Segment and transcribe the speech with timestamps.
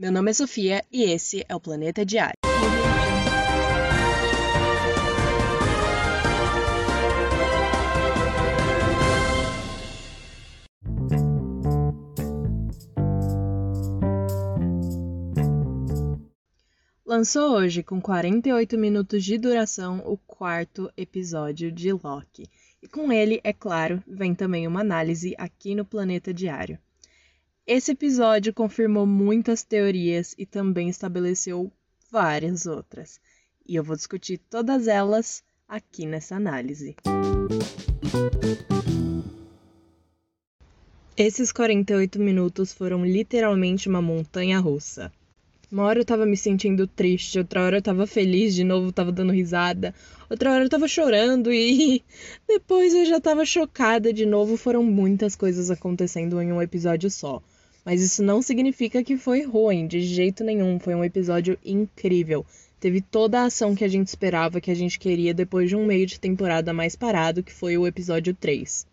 [0.00, 2.32] Meu nome é Sofia e esse é o Planeta Diário.
[17.04, 22.46] Lançou hoje, com 48 minutos de duração, o quarto episódio de Loki.
[22.82, 26.78] E com ele, é claro, vem também uma análise aqui no Planeta Diário.
[27.72, 31.70] Esse episódio confirmou muitas teorias e também estabeleceu
[32.10, 33.20] várias outras.
[33.64, 36.96] E eu vou discutir todas elas aqui nessa análise.
[41.16, 45.12] Esses 48 minutos foram literalmente uma montanha russa.
[45.70, 49.12] Uma hora eu tava me sentindo triste, outra hora eu tava feliz de novo, tava
[49.12, 49.94] dando risada,
[50.28, 52.02] outra hora eu tava chorando e
[52.48, 54.56] depois eu já tava chocada de novo.
[54.56, 57.40] Foram muitas coisas acontecendo em um episódio só.
[57.84, 60.78] Mas isso não significa que foi ruim, de jeito nenhum.
[60.78, 62.44] Foi um episódio incrível.
[62.78, 65.84] Teve toda a ação que a gente esperava, que a gente queria depois de um
[65.84, 68.86] meio de temporada mais parado, que foi o episódio 3.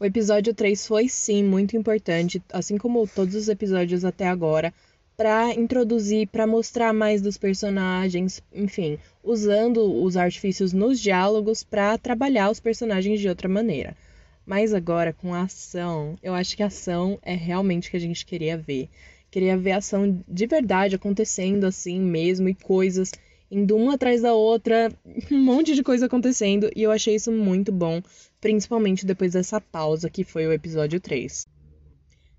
[0.00, 4.74] O episódio 3 foi sim muito importante, assim como todos os episódios até agora
[5.16, 12.50] para introduzir, para mostrar mais dos personagens, enfim, usando os artifícios nos diálogos para trabalhar
[12.50, 13.96] os personagens de outra maneira.
[14.44, 18.00] Mas agora com a ação, eu acho que a ação é realmente o que a
[18.00, 18.88] gente queria ver.
[19.30, 23.12] Queria ver ação de verdade acontecendo assim mesmo e coisas
[23.52, 24.90] indo uma atrás da outra,
[25.30, 28.00] um monte de coisa acontecendo, e eu achei isso muito bom,
[28.40, 31.46] principalmente depois dessa pausa que foi o episódio 3.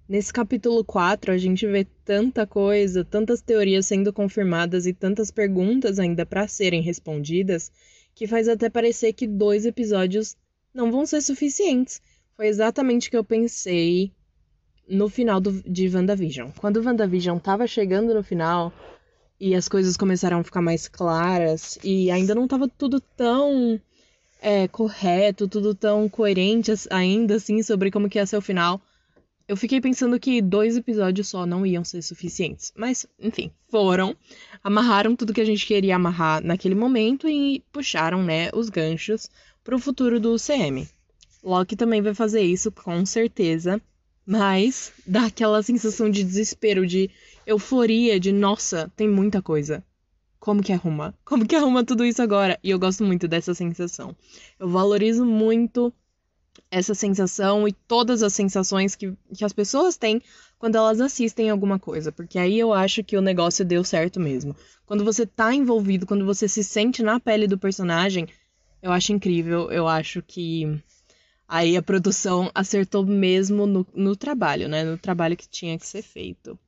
[0.09, 5.99] Nesse capítulo 4, a gente vê tanta coisa, tantas teorias sendo confirmadas e tantas perguntas
[5.99, 7.71] ainda para serem respondidas,
[8.15, 10.35] que faz até parecer que dois episódios
[10.73, 12.01] não vão ser suficientes.
[12.35, 14.11] Foi exatamente o que eu pensei
[14.87, 16.49] no final do, de WandaVision.
[16.57, 18.73] Quando WandaVision estava chegando no final
[19.39, 23.79] e as coisas começaram a ficar mais claras e ainda não estava tudo tão
[24.41, 28.81] é, correto, tudo tão coerente ainda assim sobre como que ia ser o final
[29.47, 32.71] eu fiquei pensando que dois episódios só não iam ser suficientes.
[32.75, 34.15] Mas, enfim, foram.
[34.63, 39.29] Amarraram tudo que a gente queria amarrar naquele momento e puxaram, né, os ganchos
[39.63, 40.87] pro futuro do CM.
[41.43, 43.81] Loki também vai fazer isso, com certeza.
[44.25, 47.09] Mas dá aquela sensação de desespero, de
[47.45, 49.83] euforia, de nossa, tem muita coisa.
[50.39, 51.13] Como que arruma?
[51.25, 52.57] Como que arruma tudo isso agora?
[52.63, 54.15] E eu gosto muito dessa sensação.
[54.59, 55.93] Eu valorizo muito
[56.69, 60.21] essa sensação e todas as sensações que, que as pessoas têm
[60.57, 64.55] quando elas assistem alguma coisa, porque aí eu acho que o negócio deu certo mesmo.
[64.85, 68.27] Quando você tá envolvido, quando você se sente na pele do personagem,
[68.83, 70.77] eu acho incrível, eu acho que
[71.47, 74.83] aí a produção acertou mesmo no, no trabalho, né?
[74.83, 76.59] No trabalho que tinha que ser feito.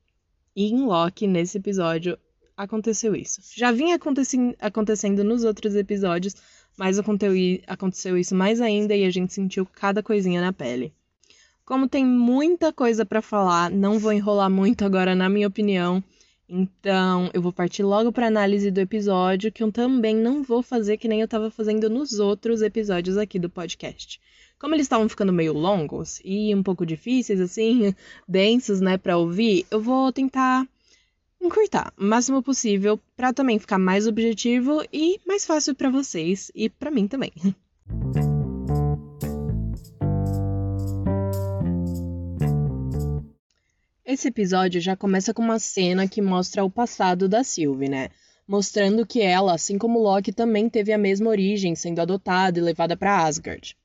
[0.56, 2.18] E em Loki, nesse episódio,
[2.56, 3.42] aconteceu isso.
[3.54, 3.98] Já vinha
[4.60, 6.34] acontecendo nos outros episódios,
[6.74, 10.94] mas aconteceu isso mais ainda e a gente sentiu cada coisinha na pele.
[11.66, 16.02] Como tem muita coisa para falar, não vou enrolar muito agora na minha opinião.
[16.48, 20.96] Então, eu vou partir logo para análise do episódio, que eu também não vou fazer
[20.96, 24.20] que nem eu estava fazendo nos outros episódios aqui do podcast.
[24.58, 27.94] Como eles estavam ficando meio longos e um pouco difíceis assim,
[28.28, 30.66] densos, né, para ouvir, eu vou tentar
[31.42, 36.68] encurtar o máximo possível para também ficar mais objetivo e mais fácil para vocês e
[36.68, 37.32] para mim também.
[44.08, 48.10] Esse episódio já começa com uma cena que mostra o passado da Sylvie, né?
[48.46, 52.96] Mostrando que ela, assim como Loki, também teve a mesma origem, sendo adotada e levada
[52.96, 53.76] para Asgard.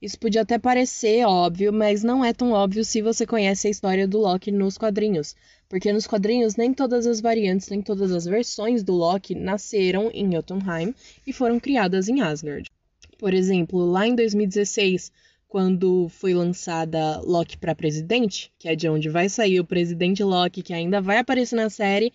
[0.00, 4.06] Isso podia até parecer óbvio, mas não é tão óbvio se você conhece a história
[4.06, 5.34] do Loki nos quadrinhos,
[5.68, 10.30] porque nos quadrinhos nem todas as variantes, nem todas as versões do Loki nasceram em
[10.30, 10.94] Jotunheim
[11.26, 12.70] e foram criadas em Asgard.
[13.18, 15.10] Por exemplo, lá em 2016,
[15.56, 20.60] quando foi lançada Loki para presidente, que é de onde vai sair o presidente Loki,
[20.60, 22.12] que ainda vai aparecer na série,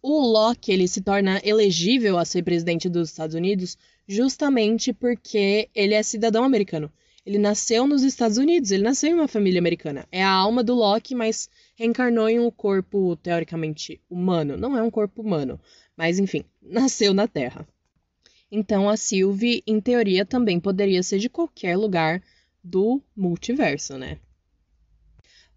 [0.00, 5.94] o Loki ele se torna elegível a ser presidente dos Estados Unidos justamente porque ele
[5.94, 6.88] é cidadão americano.
[7.26, 10.06] Ele nasceu nos Estados Unidos, ele nasceu em uma família americana.
[10.12, 14.56] É a alma do Loki, mas reencarnou em um corpo teoricamente humano.
[14.56, 15.58] Não é um corpo humano,
[15.96, 17.66] mas enfim, nasceu na Terra.
[18.48, 22.22] Então a Sylvie, em teoria, também poderia ser de qualquer lugar
[22.66, 24.18] do multiverso, né?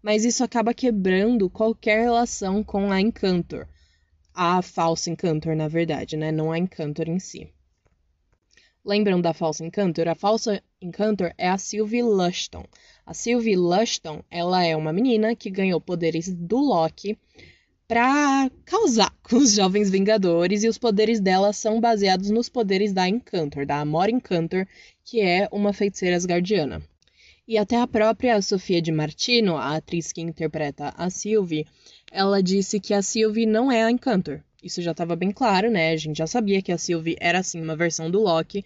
[0.00, 3.66] Mas isso acaba quebrando qualquer relação com a Encantor.
[4.32, 6.30] A falsa Encantor, na verdade, né?
[6.30, 7.52] Não a Encantor em si.
[8.84, 10.08] Lembram da falsa Encantor?
[10.08, 12.64] A falsa Encantor é a Sylvie Lushton.
[13.04, 17.18] A Sylvie Lushton, ela é uma menina que ganhou poderes do Loki
[17.86, 23.08] para causar com os jovens Vingadores e os poderes dela são baseados nos poderes da
[23.08, 24.64] Encantor, da Amora Encantor,
[25.04, 26.80] que é uma feiticeira asgardiana.
[27.50, 31.66] E até a própria Sofia de Martino, a atriz que interpreta a Sylvie,
[32.12, 34.40] ela disse que a Sylvie não é a Encantor.
[34.62, 35.90] Isso já estava bem claro, né?
[35.90, 38.64] A gente já sabia que a Sylvie era assim uma versão do Loki,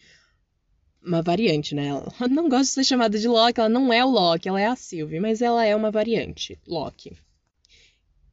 [1.02, 1.86] uma variante, né?
[1.86, 4.66] Ela não gosta de ser chamada de Loki, ela não é o Loki, ela é
[4.66, 7.16] a Sylvie, mas ela é uma variante, Loki.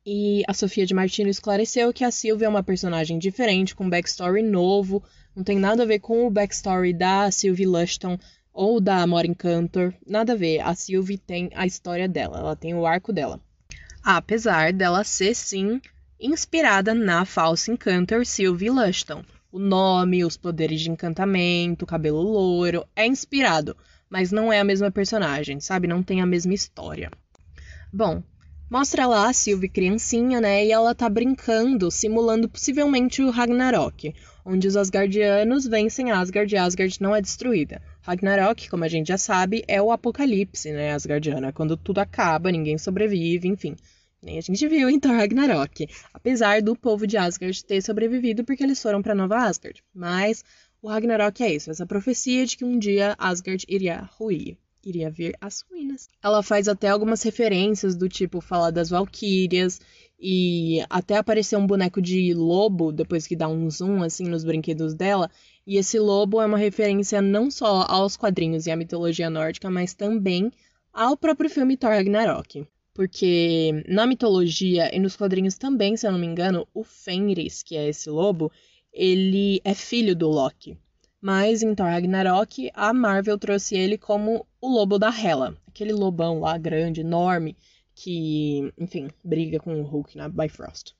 [0.05, 4.43] E a Sofia de Martino esclareceu que a Sylvie é uma personagem diferente, com backstory
[4.43, 5.01] novo,
[5.33, 8.19] não tem nada a ver com o backstory da Sylvie Lushton
[8.53, 10.59] ou da Maureen Cantor, nada a ver.
[10.59, 13.39] A Sylvie tem a história dela, ela tem o arco dela.
[14.03, 15.79] Apesar dela ser, sim,
[16.19, 19.23] inspirada na falsa Encantor Sylvie Lushton.
[19.51, 23.75] O nome, os poderes de encantamento, o cabelo loiro, é inspirado,
[24.09, 25.87] mas não é a mesma personagem, sabe?
[25.87, 27.11] Não tem a mesma história.
[27.91, 28.23] Bom,
[28.69, 30.65] mostra lá a Sylvie criancinha, né?
[30.65, 34.15] E ela tá brincando, simulando possivelmente o Ragnarok,
[34.45, 37.81] onde os Asgardianos vencem Asgard e Asgard não é destruída.
[38.01, 41.47] Ragnarok, como a gente já sabe, é o apocalipse, né, Asgardiano.
[41.47, 43.75] É quando tudo acaba, ninguém sobrevive, enfim.
[44.21, 45.87] Nem a gente viu em Thor Ragnarok.
[46.13, 49.83] Apesar do povo de Asgard ter sobrevivido porque eles foram para Nova Asgard.
[49.93, 50.43] Mas
[50.81, 54.57] o Ragnarok é isso, essa profecia de que um dia Asgard iria ruir.
[54.83, 56.09] Iria vir as ruínas.
[56.23, 59.79] Ela faz até algumas referências do tipo falar das Valkyrias
[60.21, 64.93] e até aparecer um boneco de lobo depois que dá um zoom assim nos brinquedos
[64.93, 65.27] dela.
[65.65, 69.95] E esse lobo é uma referência não só aos quadrinhos e à mitologia nórdica, mas
[69.95, 70.51] também
[70.93, 72.67] ao próprio filme Thor Ragnarok.
[72.93, 77.75] Porque na mitologia e nos quadrinhos também, se eu não me engano, o Fenris, que
[77.75, 78.51] é esse lobo,
[78.93, 80.77] ele é filho do Loki.
[81.19, 86.41] Mas em Thor Ragnarok, a Marvel trouxe ele como o lobo da Hela, aquele lobão
[86.41, 87.55] lá grande, enorme,
[88.01, 90.95] que, enfim, briga com o Hulk na Bifrost.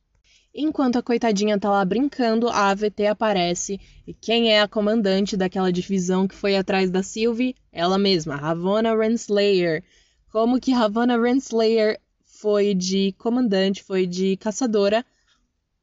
[0.54, 5.72] Enquanto a coitadinha tá lá brincando, a AVT aparece e quem é a comandante daquela
[5.72, 7.56] divisão que foi atrás da Sylvie?
[7.72, 9.84] Ela mesma, Ravonna Renslayer.
[10.32, 15.04] Como que Ravonna Renslayer foi de comandante, foi de caçadora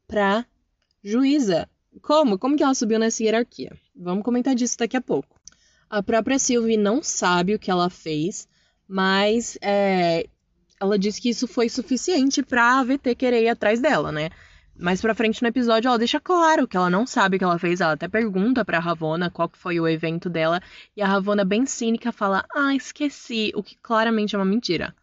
[0.07, 0.47] pra
[1.03, 1.69] juíza?
[2.01, 2.39] Como?
[2.39, 3.77] Como que ela subiu nessa hierarquia?
[3.97, 5.41] Vamos comentar disso daqui a pouco.
[5.91, 8.47] A própria Sylvie não sabe o que ela fez,
[8.87, 10.29] mas é,
[10.81, 14.31] ela disse que isso foi suficiente pra AVT querer ir atrás dela, né?
[14.79, 17.59] Mais pra frente no episódio, ela deixa claro que ela não sabe o que ela
[17.59, 17.81] fez.
[17.81, 20.63] Ela até pergunta pra Ravona qual que foi o evento dela.
[20.97, 23.51] E a Ravona, bem cínica, fala: Ah, esqueci.
[23.57, 24.95] O que claramente é uma mentira.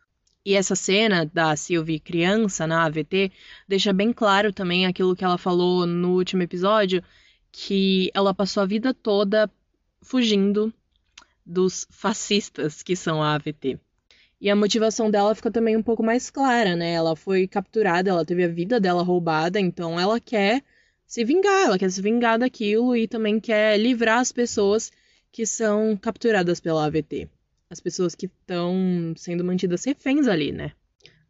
[0.45, 3.31] E essa cena da Sylvie criança na AVT
[3.67, 7.03] deixa bem claro também aquilo que ela falou no último episódio,
[7.51, 9.51] que ela passou a vida toda
[10.01, 10.71] fugindo
[11.45, 13.79] dos fascistas que são a AVT.
[14.39, 16.91] E a motivação dela fica também um pouco mais clara, né?
[16.91, 20.61] Ela foi capturada, ela teve a vida dela roubada, então ela quer
[21.07, 24.91] se vingar, ela quer se vingar daquilo e também quer livrar as pessoas
[25.31, 27.29] que são capturadas pela AVT.
[27.69, 30.71] As pessoas que estão sendo mantidas reféns ali, né?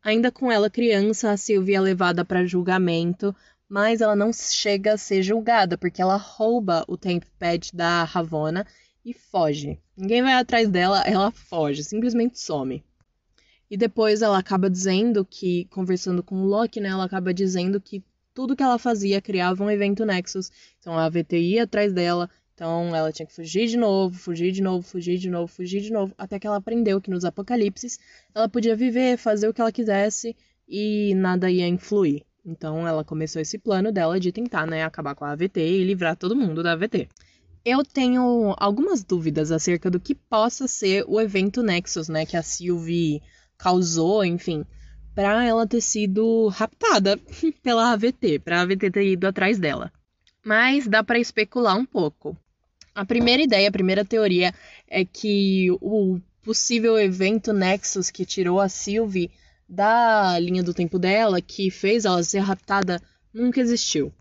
[0.04, 3.36] Ainda com ela criança, a Sylvie é levada para julgamento,
[3.68, 8.66] mas ela não chega a ser julgada, porque ela rouba o Tempad da Ravonna
[9.04, 9.80] e foge.
[9.98, 12.84] Ninguém vai atrás dela, ela foge, simplesmente some.
[13.70, 18.04] E depois ela acaba dizendo que, conversando com o Loki, né, ela acaba dizendo que
[18.34, 20.52] tudo que ela fazia criava um evento Nexus.
[20.80, 24.62] Então a AVT ia atrás dela, então ela tinha que fugir de novo, fugir de
[24.62, 27.98] novo, fugir de novo, fugir de novo, até que ela aprendeu que nos apocalipses
[28.34, 30.36] ela podia viver, fazer o que ela quisesse
[30.68, 32.24] e nada ia influir.
[32.46, 36.16] Então ela começou esse plano dela de tentar, né, acabar com a AVT e livrar
[36.16, 37.10] todo mundo da AVT.
[37.64, 42.44] Eu tenho algumas dúvidas acerca do que possa ser o evento Nexus, né, que a
[42.44, 43.22] Sylvie
[43.58, 44.66] causou, enfim,
[45.14, 47.18] para ela ter sido raptada
[47.64, 49.92] pela AVT, para a AVT ter ido atrás dela.
[50.44, 52.38] Mas dá para especular um pouco.
[52.94, 54.54] A primeira ideia, a primeira teoria
[54.88, 59.32] é que o possível evento Nexus que tirou a Sylvie
[59.68, 63.02] da linha do tempo dela, que fez ela ser raptada,
[63.34, 64.14] nunca existiu.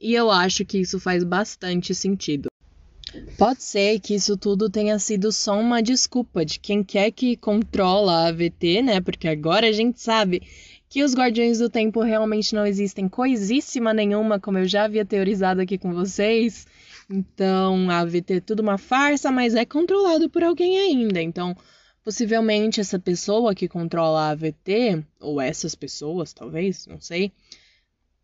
[0.00, 2.51] E eu acho que isso faz bastante sentido.
[3.36, 8.12] Pode ser que isso tudo tenha sido só uma desculpa de quem quer que controla
[8.12, 9.00] a AVT, né?
[9.00, 10.42] Porque agora a gente sabe
[10.88, 15.60] que os Guardiões do Tempo realmente não existem coisíssima nenhuma, como eu já havia teorizado
[15.60, 16.66] aqui com vocês.
[17.10, 21.20] Então, a AVT é tudo uma farsa, mas é controlado por alguém ainda.
[21.20, 21.56] Então,
[22.04, 27.32] possivelmente essa pessoa que controla a AVT, ou essas pessoas, talvez, não sei,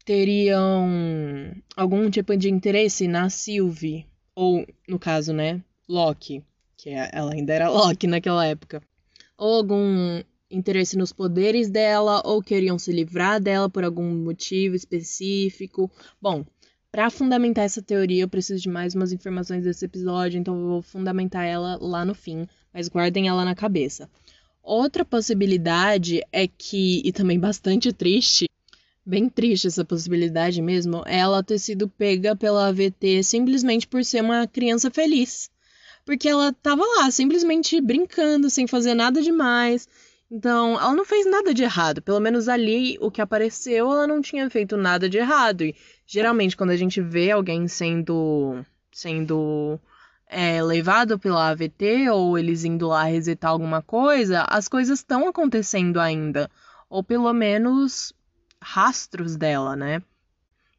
[0.04, 4.07] teriam algum tipo de interesse na Sylvie
[4.38, 6.45] ou, no caso, né, Loki,
[6.76, 8.80] que é, ela ainda era Loki naquela época.
[9.37, 15.90] Ou algum interesse nos poderes dela ou queriam se livrar dela por algum motivo específico.
[16.23, 16.45] Bom,
[16.92, 20.83] para fundamentar essa teoria, eu preciso de mais umas informações desse episódio, então eu vou
[20.83, 24.09] fundamentar ela lá no fim, mas guardem ela na cabeça.
[24.62, 28.47] Outra possibilidade é que, e também bastante triste,
[29.09, 34.47] bem triste essa possibilidade mesmo, ela ter sido pega pela AVT simplesmente por ser uma
[34.47, 35.50] criança feliz.
[36.05, 39.88] Porque ela tava lá, simplesmente brincando, sem fazer nada demais.
[40.31, 42.03] Então, ela não fez nada de errado.
[42.03, 45.65] Pelo menos ali, o que apareceu, ela não tinha feito nada de errado.
[45.65, 45.75] E
[46.07, 48.62] geralmente, quando a gente vê alguém sendo.
[48.93, 49.81] sendo.
[50.31, 55.99] É, levado pela AVT ou eles indo lá resetar alguma coisa, as coisas estão acontecendo
[55.99, 56.50] ainda.
[56.91, 58.12] Ou pelo menos
[58.62, 60.03] rastros dela, né?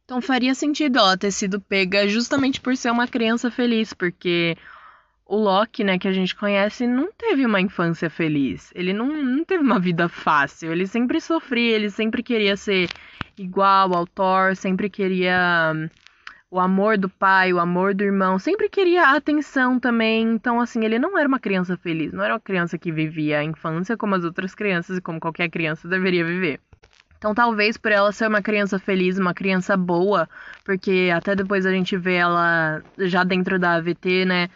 [0.06, 4.58] Então faria sentido ela ter sido pega justamente por ser uma criança feliz, porque
[5.30, 8.72] o Loki, né, que a gente conhece, não teve uma infância feliz.
[8.74, 10.72] Ele não, não teve uma vida fácil.
[10.72, 12.90] Ele sempre sofria, ele sempre queria ser
[13.38, 15.88] igual ao Thor, sempre queria hum,
[16.50, 20.24] o amor do pai, o amor do irmão, sempre queria atenção também.
[20.24, 23.44] Então, assim, ele não era uma criança feliz, não era uma criança que vivia a
[23.44, 26.60] infância como as outras crianças e como qualquer criança deveria viver.
[27.20, 30.28] Então, talvez por ela ser uma criança feliz, uma criança boa,
[30.66, 34.50] porque até depois a gente vê ela já dentro da AVT, né?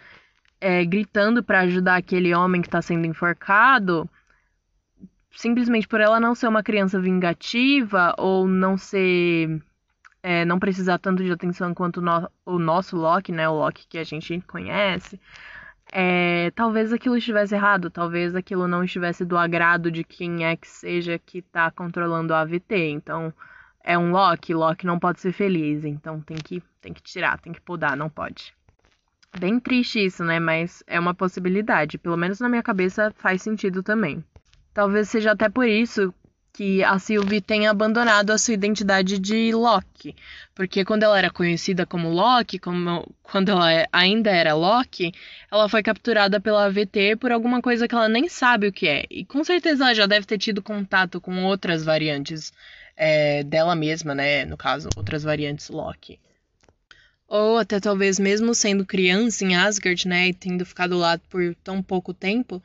[0.64, 4.10] é, gritando para ajudar aquele homem que está sendo enforcado,
[5.36, 9.62] simplesmente por ela não ser uma criança vingativa ou não ser.
[10.26, 13.50] É, não precisar tanto de atenção quanto no, o nosso Loki, né?
[13.50, 15.20] O Loki que a gente conhece.
[15.96, 20.68] É, talvez aquilo estivesse errado, talvez aquilo não estivesse do agrado de quem é que
[20.68, 22.90] seja que está controlando a AVT.
[22.90, 23.32] Então,
[23.84, 27.54] é um Loki, Loki não pode ser feliz, então tem que, tem que tirar, tem
[27.54, 28.56] que podar, não pode.
[29.40, 30.40] Bem triste isso, né?
[30.40, 32.00] Mas é uma possibilidade.
[32.00, 34.26] Pelo menos na minha cabeça faz sentido também.
[34.74, 36.12] Talvez seja até por isso
[36.54, 40.16] que a Sylvie tenha abandonado a sua identidade de Loki.
[40.54, 45.12] Porque quando ela era conhecida como Loki, como, quando ela é, ainda era Loki,
[45.52, 49.06] ela foi capturada pela AVT por alguma coisa que ela nem sabe o que é.
[49.10, 52.54] E com certeza ela já deve ter tido contato com outras variantes
[52.96, 54.46] é, dela mesma, né?
[54.46, 56.20] No caso, outras variantes Loki.
[57.28, 61.82] Ou até talvez mesmo sendo criança em Asgard, né, e tendo ficado lá por tão
[61.82, 62.62] pouco tempo,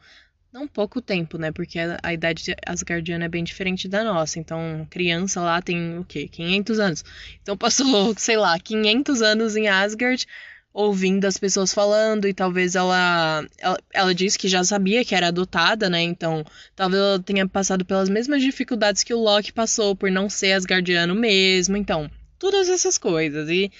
[0.58, 4.38] não pouco tempo, né, porque a, a idade asgardiana é bem diferente da nossa.
[4.38, 6.28] Então, criança lá tem o quê?
[6.28, 7.04] 500 anos.
[7.42, 10.26] Então passou, sei lá, 500 anos em Asgard
[10.72, 15.28] ouvindo as pessoas falando e talvez ela, ela ela disse que já sabia que era
[15.28, 16.02] adotada, né?
[16.02, 16.44] Então,
[16.76, 21.14] talvez ela tenha passado pelas mesmas dificuldades que o Loki passou por não ser asgardiano
[21.14, 21.76] mesmo.
[21.76, 23.48] Então, todas essas coisas.
[23.48, 23.72] E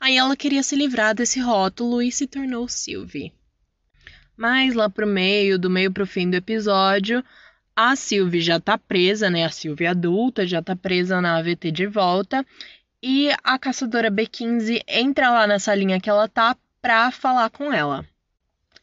[0.00, 3.32] Aí ela queria se livrar desse rótulo e se tornou Sylvie.
[4.36, 7.24] Mas lá pro meio, do meio pro fim do episódio,
[7.74, 9.44] a Sylvie já tá presa, né?
[9.44, 12.44] A Sylvie adulta já tá presa na AVT de volta.
[13.02, 18.04] E a caçadora B15 entra lá nessa linha que ela tá pra falar com ela.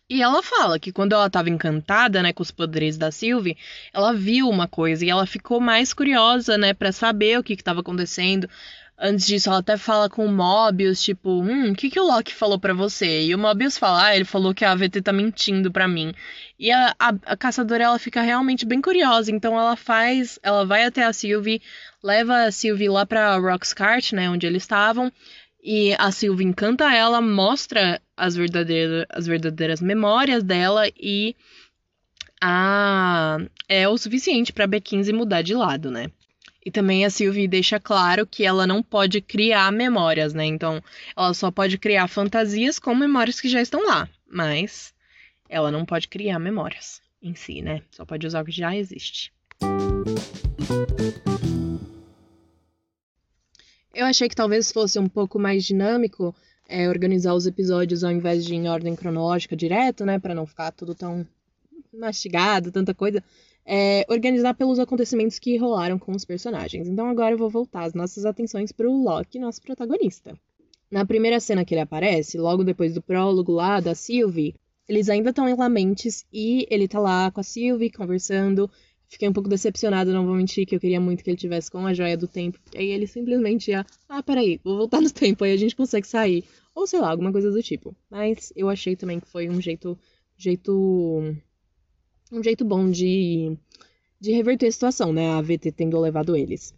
[0.10, 3.57] E ela fala que quando ela estava encantada, né, com os poderes da Sylvie,
[3.91, 7.79] ela viu uma coisa e ela ficou mais curiosa, né, para saber o que estava
[7.79, 8.48] acontecendo.
[8.97, 12.33] Antes disso, ela até fala com o Mobius, tipo, hum, o que, que o Loki
[12.33, 13.23] falou para você?
[13.25, 16.13] E o Mobius fala, ah, ele falou que a AVT tá mentindo para mim.
[16.59, 20.85] E a, a, a, caçadora, ela fica realmente bem curiosa, então ela faz, ela vai
[20.85, 21.62] até a Sylvie,
[22.03, 25.12] leva a Sylvie lá pra Roxcart, né, onde eles estavam,
[25.63, 31.35] e a Sylvie encanta ela, mostra as verdadeiras, as verdadeiras memórias dela e
[32.41, 36.12] a, é o suficiente pra B15 mudar de lado, né?
[36.65, 40.46] E também a Sylvie deixa claro que ela não pode criar memórias, né?
[40.46, 40.82] Então,
[41.15, 44.08] ela só pode criar fantasias com memórias que já estão lá.
[44.25, 44.93] Mas
[45.50, 47.82] ela não pode criar memórias em si, né?
[47.91, 49.34] Só pode usar o que já existe.
[53.93, 56.34] Eu achei que talvez fosse um pouco mais dinâmico
[56.67, 60.17] é, organizar os episódios ao invés de em ordem cronológica direto, né?
[60.17, 61.27] Para não ficar tudo tão
[61.93, 63.24] mastigado, tanta coisa
[63.65, 66.88] é, organizar pelos acontecimentos que rolaram com os personagens.
[66.88, 70.38] Então agora eu vou voltar as nossas atenções para o Loki, nosso protagonista.
[70.91, 74.55] Na primeira cena que ele aparece, logo depois do prólogo lá da Sylvie,
[74.88, 78.70] eles ainda estão em Lamentes e ele tá lá com a Sylvie conversando.
[79.08, 81.86] Fiquei um pouco decepcionada, não vou mentir, que eu queria muito que ele tivesse com
[81.86, 82.60] a joia do tempo.
[82.75, 86.43] Aí ele simplesmente ia, ah, peraí, vou voltar no tempo, aí a gente consegue sair.
[86.75, 87.96] Ou sei lá, alguma coisa do tipo.
[88.10, 89.98] Mas eu achei também que foi um jeito,
[90.36, 91.36] jeito
[92.33, 93.55] um jeito bom de,
[94.19, 95.31] de reverter a situação, né?
[95.31, 96.73] A VT tendo levado eles.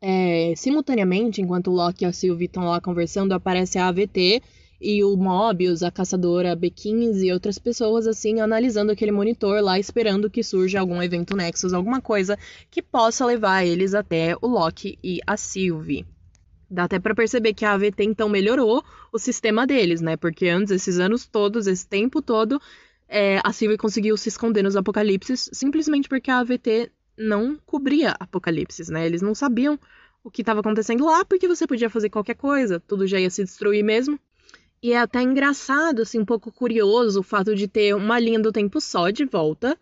[0.00, 4.42] É, simultaneamente, enquanto o Loki e a Sylvie estão lá conversando, aparece a AVT
[4.80, 10.28] e o Mobius, a caçadora B15 e outras pessoas assim analisando aquele monitor lá, esperando
[10.28, 12.38] que surja algum evento Nexus, alguma coisa
[12.70, 16.04] que possa levar eles até o Loki e a Sylvie.
[16.68, 20.16] Dá até para perceber que a AVT então melhorou o sistema deles, né?
[20.16, 22.60] Porque antes, esses anos todos, esse tempo todo,
[23.08, 28.88] é, a Sylvie conseguiu se esconder nos apocalipses simplesmente porque a AVT não cobria apocalipses,
[28.88, 29.06] né?
[29.06, 29.78] Eles não sabiam
[30.22, 33.44] o que estava acontecendo lá porque você podia fazer qualquer coisa, tudo já ia se
[33.44, 34.18] destruir mesmo.
[34.82, 38.52] E é até engraçado, assim, um pouco curioso o fato de ter uma linha do
[38.52, 39.78] tempo só de volta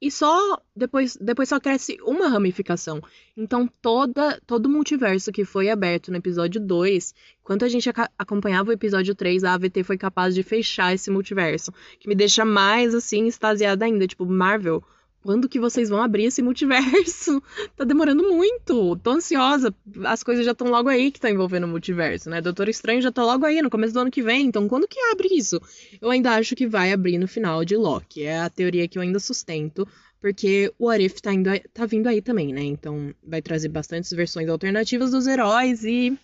[0.00, 3.02] e só depois, depois só cresce uma ramificação.
[3.36, 8.70] Então toda todo o multiverso que foi aberto no episódio 2, enquanto a gente acompanhava
[8.70, 12.94] o episódio 3, a AVT foi capaz de fechar esse multiverso, que me deixa mais
[12.94, 14.82] assim extasiada ainda, tipo, Marvel,
[15.26, 17.42] quando que vocês vão abrir esse multiverso?
[17.76, 18.94] tá demorando muito.
[19.02, 19.74] Tô ansiosa.
[20.04, 22.40] As coisas já estão logo aí que tá envolvendo o multiverso, né?
[22.40, 24.46] Doutor Estranho já tá logo aí, no começo do ano que vem.
[24.46, 25.60] Então, quando que abre isso?
[26.00, 28.22] Eu ainda acho que vai abrir no final de Loki.
[28.22, 29.86] É a teoria que eu ainda sustento.
[30.20, 32.62] Porque o Arif tá, indo, tá vindo aí também, né?
[32.62, 36.16] Então, vai trazer bastantes versões alternativas dos heróis e.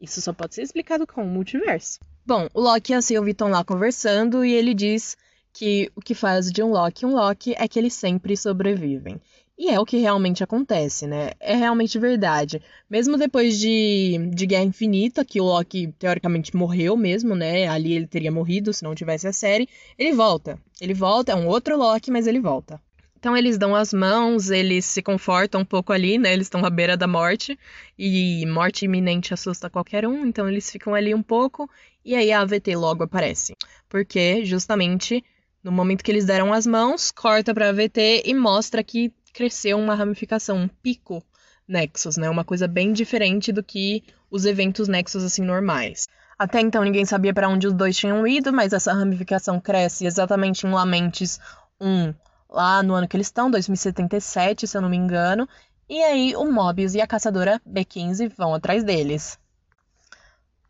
[0.00, 1.98] Isso só pode ser explicado com o multiverso.
[2.26, 5.16] Bom, o Loki e a Sylvie estão lá conversando e ele diz
[5.58, 9.20] que o que faz de um Loki um Loki é que eles sempre sobrevivem.
[9.58, 11.32] E é o que realmente acontece, né?
[11.40, 12.62] É realmente verdade.
[12.88, 17.66] Mesmo depois de, de Guerra Infinita, que o Loki teoricamente morreu mesmo, né?
[17.66, 19.68] Ali ele teria morrido se não tivesse a série.
[19.98, 20.60] Ele volta.
[20.80, 22.80] Ele volta, é um outro Loki, mas ele volta.
[23.18, 26.32] Então eles dão as mãos, eles se confortam um pouco ali, né?
[26.32, 27.58] Eles estão à beira da morte.
[27.98, 31.68] E morte iminente assusta qualquer um, então eles ficam ali um pouco.
[32.04, 33.56] E aí a AVT logo aparece.
[33.88, 35.24] Porque justamente
[35.62, 39.94] no momento que eles deram as mãos, corta para VT e mostra que cresceu uma
[39.94, 41.22] ramificação, um pico
[41.66, 42.30] Nexus, né?
[42.30, 46.06] Uma coisa bem diferente do que os eventos Nexus assim normais.
[46.38, 50.66] Até então ninguém sabia para onde os dois tinham ido, mas essa ramificação cresce exatamente
[50.66, 51.40] em Lamentes
[51.80, 52.14] 1,
[52.48, 55.48] lá no ano que eles estão, 2077, se eu não me engano.
[55.88, 59.38] E aí o Mobius e a caçadora B15 vão atrás deles.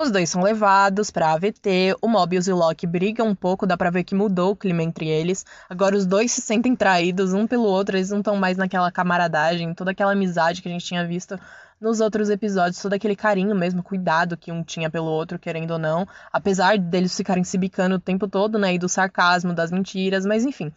[0.01, 3.77] Os dois são levados para AVT, o Mobius e o Loki brigam um pouco, dá
[3.77, 5.45] pra ver que mudou o clima entre eles.
[5.69, 9.75] Agora os dois se sentem traídos um pelo outro, eles não estão mais naquela camaradagem,
[9.75, 11.37] toda aquela amizade que a gente tinha visto
[11.81, 15.79] nos outros episódios, todo aquele carinho mesmo, cuidado que um tinha pelo outro, querendo ou
[15.81, 16.07] não.
[16.33, 20.45] Apesar deles ficarem se bicando o tempo todo, né, e do sarcasmo, das mentiras, mas
[20.45, 20.73] enfim,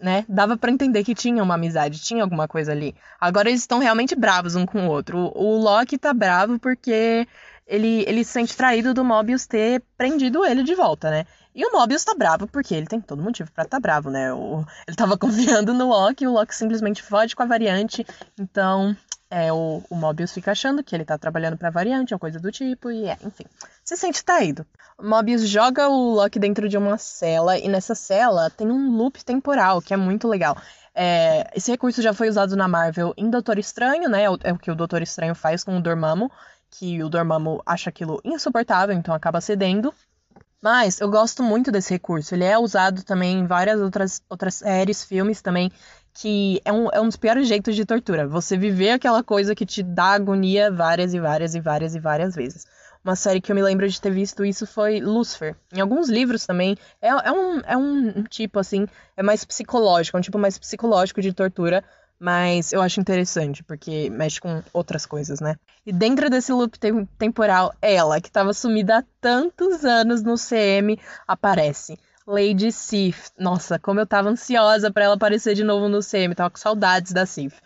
[0.00, 0.24] né?
[0.28, 2.94] Dava para entender que tinha uma amizade, tinha alguma coisa ali.
[3.20, 5.18] Agora eles estão realmente bravos um com o outro.
[5.34, 7.26] O, o Loki tá bravo porque
[7.66, 11.26] ele, ele se sente traído do Mobius ter prendido ele de volta, né?
[11.54, 14.32] E o Mobius tá bravo porque ele tem todo motivo para tá bravo, né?
[14.32, 18.06] O, ele tava confiando no Loki, o Loki simplesmente fode com a variante,
[18.38, 18.96] então
[19.30, 22.50] é, o, o Mobius fica achando que ele tá trabalhando pra variante, ou coisa do
[22.50, 23.44] tipo, e é, enfim,
[23.84, 24.66] se sente traído.
[24.98, 29.24] O Mobius joga o Loki dentro de uma cela, e nessa cela tem um loop
[29.24, 30.56] temporal, que é muito legal.
[30.92, 34.24] É, esse recurso já foi usado na Marvel em Doutor Estranho, né?
[34.24, 36.30] É o, é o que o Doutor Estranho faz com o Dormammu
[36.70, 39.92] que o Dormammu acha aquilo insuportável, então acaba cedendo.
[40.62, 42.34] Mas eu gosto muito desse recurso.
[42.34, 45.70] Ele é usado também em várias outras, outras séries, filmes também,
[46.12, 48.26] que é um, é um dos piores jeitos de tortura.
[48.28, 52.34] Você viver aquela coisa que te dá agonia várias e várias e várias e várias
[52.34, 52.66] vezes.
[53.02, 55.56] Uma série que eu me lembro de ter visto isso foi Lucifer.
[55.72, 56.76] Em alguns livros também.
[57.00, 61.22] É, é, um, é um tipo assim, é mais psicológico, é um tipo mais psicológico
[61.22, 61.82] de tortura
[62.20, 65.56] mas eu acho interessante, porque mexe com outras coisas, né?
[65.86, 66.78] E dentro desse loop
[67.18, 71.98] temporal, ela, que estava sumida há tantos anos no CM, aparece.
[72.26, 73.30] Lady Sif.
[73.38, 77.12] Nossa, como eu tava ansiosa para ela aparecer de novo no CM, tava com saudades
[77.12, 77.58] da Sif.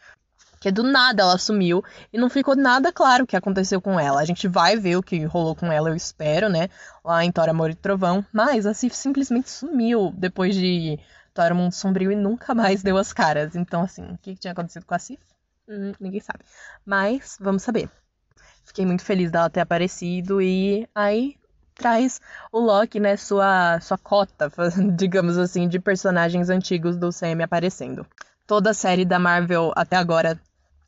[0.61, 4.21] Que do nada ela sumiu e não ficou nada claro o que aconteceu com ela.
[4.21, 6.69] A gente vai ver o que rolou com ela, eu espero, né?
[7.05, 8.25] Lá em Thor, Amor e Trovão.
[8.33, 10.99] Mas a Sif simplesmente sumiu depois de
[11.35, 13.57] Thor Mundo Sombrio e nunca mais deu as caras.
[13.57, 15.21] Então, assim, o que tinha acontecido com a Sif?
[15.69, 16.45] Hum, ninguém sabe.
[16.87, 17.91] Mas, vamos saber.
[18.65, 21.37] Fiquei muito feliz dela ter aparecido e aí
[21.75, 22.21] traz
[22.53, 24.51] o Loki, né, sua, sua cota,
[24.97, 28.07] digamos assim, de personagens antigos do CM aparecendo.
[28.47, 30.41] Toda a série da Marvel até agora,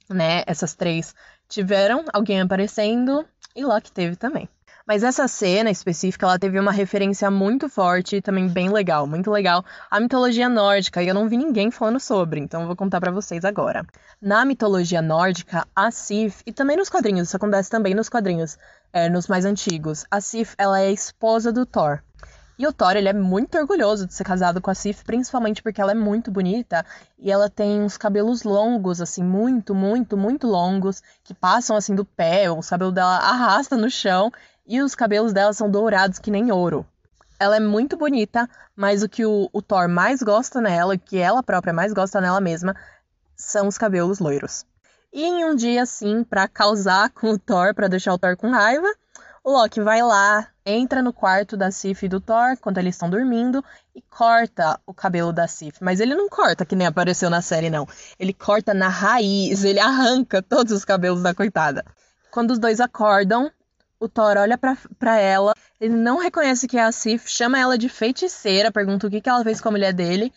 [0.09, 1.15] né, essas três
[1.49, 4.49] tiveram alguém aparecendo e Loki teve também.
[4.87, 9.33] Mas essa cena específica, ela teve uma referência muito forte e também bem legal, muito
[9.33, 13.01] legal, à mitologia nórdica, e eu não vi ninguém falando sobre, então eu vou contar
[13.01, 13.85] para vocês agora.
[14.23, 18.57] Na mitologia nórdica, a Sif, e também nos quadrinhos, isso acontece também nos quadrinhos,
[18.93, 22.01] é, nos mais antigos, a Sif, ela é a esposa do Thor.
[22.59, 25.81] E o Thor, ele é muito orgulhoso de ser casado com a Sif, principalmente porque
[25.81, 26.87] ela é muito bonita
[27.19, 32.05] e ela tem uns cabelos longos, assim, muito, muito, muito longos, que passam assim do
[32.05, 34.33] pé, o cabelo dela arrasta no chão
[34.67, 36.87] e os cabelos dela são dourados que nem ouro.
[37.39, 41.19] Ela é muito bonita, mas o que o, o Thor mais gosta nela, o que
[41.19, 42.75] ela própria mais gosta nela mesma,
[43.37, 44.65] são os cabelos loiros.
[45.13, 48.51] E em um dia assim, para causar com o Thor, para deixar o Thor com
[48.51, 48.89] raiva,
[49.45, 53.09] o Loki vai lá, entra no quarto da Sif e do Thor, quando eles estão
[53.09, 53.63] dormindo,
[53.95, 55.79] e corta o cabelo da Sif.
[55.81, 57.87] Mas ele não corta, que nem apareceu na série, não.
[58.19, 61.85] Ele corta na raiz, ele arranca todos os cabelos da coitada.
[62.33, 63.49] Quando os dois acordam,
[63.99, 67.89] o Thor olha pra ela, ele não reconhece que é a Sif, chama ela de
[67.89, 70.33] feiticeira, pergunta o que, que ela fez com a mulher dele.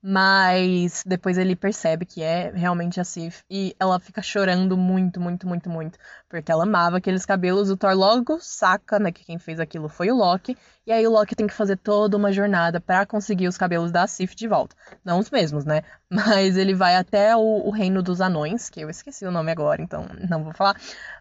[0.00, 5.46] Mas depois ele percebe que é realmente a Sif e ela fica chorando muito, muito,
[5.46, 5.98] muito, muito.
[6.28, 7.68] Porque ela amava aqueles cabelos.
[7.68, 10.56] O Thor logo saca, né, que quem fez aquilo foi o Loki.
[10.86, 14.06] E aí o Loki tem que fazer toda uma jornada para conseguir os cabelos da
[14.06, 14.76] Sif de volta.
[15.04, 15.82] Não os mesmos, né?
[16.08, 19.82] Mas ele vai até o, o Reino dos Anões, que eu esqueci o nome agora,
[19.82, 20.76] então não vou falar.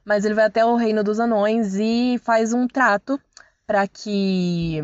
[0.06, 3.20] Mas ele vai até o Reino dos Anões e faz um trato
[3.66, 4.82] para que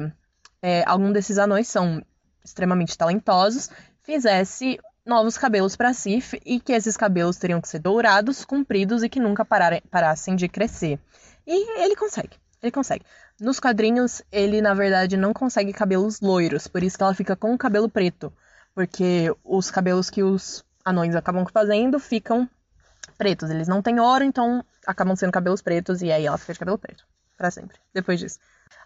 [0.62, 2.02] é, algum desses anões são
[2.44, 3.70] extremamente talentosos,
[4.02, 9.10] fizesse novos cabelos para Sif e que esses cabelos teriam que ser dourados, compridos e
[9.10, 11.00] que nunca parassem de crescer.
[11.46, 13.06] E ele consegue, ele consegue.
[13.40, 17.54] Nos quadrinhos, ele na verdade não consegue cabelos loiros, por isso que ela fica com
[17.54, 18.32] o cabelo preto,
[18.74, 22.50] porque os cabelos que os anões acabam fazendo ficam
[23.18, 26.60] pretos, eles não têm ouro, então acabam sendo cabelos pretos e aí ela fica de
[26.60, 27.06] cabelo preto
[27.38, 27.78] para sempre.
[27.94, 28.40] Depois disso.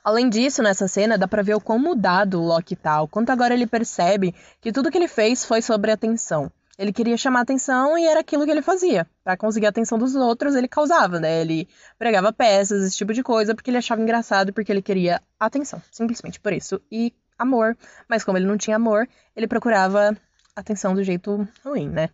[0.04, 3.30] Além disso, nessa cena dá pra ver o quão mudado o Loki tá, o quanto
[3.30, 6.52] agora ele percebe que tudo que ele fez foi sobre atenção.
[6.78, 9.08] Ele queria chamar atenção e era aquilo que ele fazia.
[9.24, 11.42] Para conseguir a atenção dos outros, ele causava, né?
[11.42, 15.82] Ele pregava peças, esse tipo de coisa, porque ele achava engraçado, porque ele queria atenção.
[15.92, 16.80] Simplesmente por isso.
[16.92, 17.76] E amor.
[18.08, 20.16] Mas como ele não tinha amor, ele procurava
[20.56, 22.10] atenção do jeito ruim, né?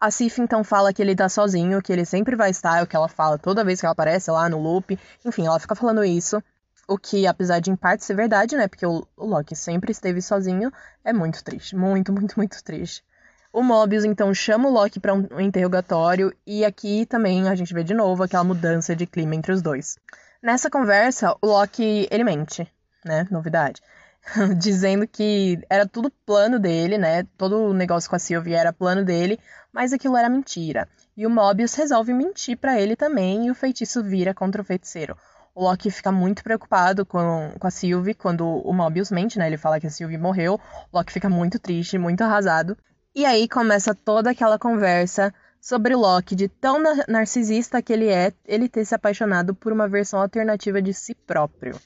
[0.00, 2.86] A Sif então fala que ele tá sozinho, que ele sempre vai estar, é o
[2.86, 4.98] que ela fala toda vez que ela aparece lá no loop.
[5.24, 6.42] Enfim, ela fica falando isso.
[6.88, 8.66] O que, apesar de em parte ser verdade, né?
[8.66, 10.72] Porque o, Loki sempre esteve sozinho,
[11.04, 11.76] é muito triste.
[11.76, 13.04] Muito, muito, muito triste.
[13.52, 17.84] O Mobius então chama o Loki para um interrogatório e aqui também a gente vê
[17.84, 19.98] de novo aquela mudança de clima entre os dois.
[20.42, 22.66] Nessa conversa, o Loki ele mente,
[23.04, 23.26] né?
[23.30, 23.82] Novidade.
[24.58, 27.24] Dizendo que era tudo plano dele, né?
[27.36, 29.38] Todo o negócio com a Sylvie era plano dele,
[29.72, 30.88] mas aquilo era mentira.
[31.16, 35.16] E o Mobius resolve mentir para ele também e o feitiço vira contra o feiticeiro.
[35.54, 39.46] O Loki fica muito preocupado com, com a Sylvie quando o Mobius mente, né?
[39.46, 40.58] Ele fala que a Sylvie morreu.
[40.90, 42.76] O Loki fica muito triste, muito arrasado.
[43.14, 48.32] E aí começa toda aquela conversa sobre o Loki, de tão narcisista que ele é,
[48.44, 51.78] ele ter se apaixonado por uma versão alternativa de si próprio.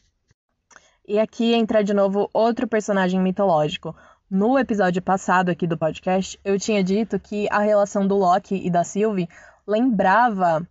[1.06, 3.94] E aqui entra de novo outro personagem mitológico.
[4.30, 8.70] No episódio passado aqui do podcast, eu tinha dito que a relação do Loki e
[8.70, 9.28] da Sylvie
[9.66, 10.66] lembrava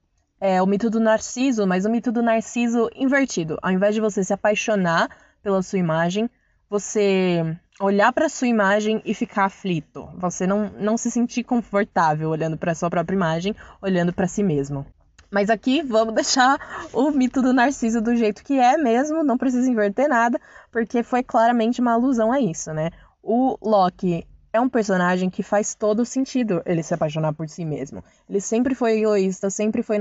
[0.45, 3.57] é, o mito do Narciso, mas o mito do Narciso invertido.
[3.63, 5.09] Ao invés de você se apaixonar
[5.41, 6.29] pela sua imagem,
[6.69, 10.07] você olhar para sua imagem e ficar aflito.
[10.19, 14.85] Você não, não se sentir confortável olhando para sua própria imagem, olhando para si mesmo.
[15.31, 19.67] Mas aqui vamos deixar o mito do Narciso do jeito que é mesmo, não precisa
[19.67, 20.39] inverter nada,
[20.71, 22.91] porque foi claramente uma alusão a isso, né?
[23.23, 28.01] O Loki é um personagem que faz todo sentido ele se apaixonar por si mesmo.
[28.29, 29.97] Ele sempre foi egoísta, sempre foi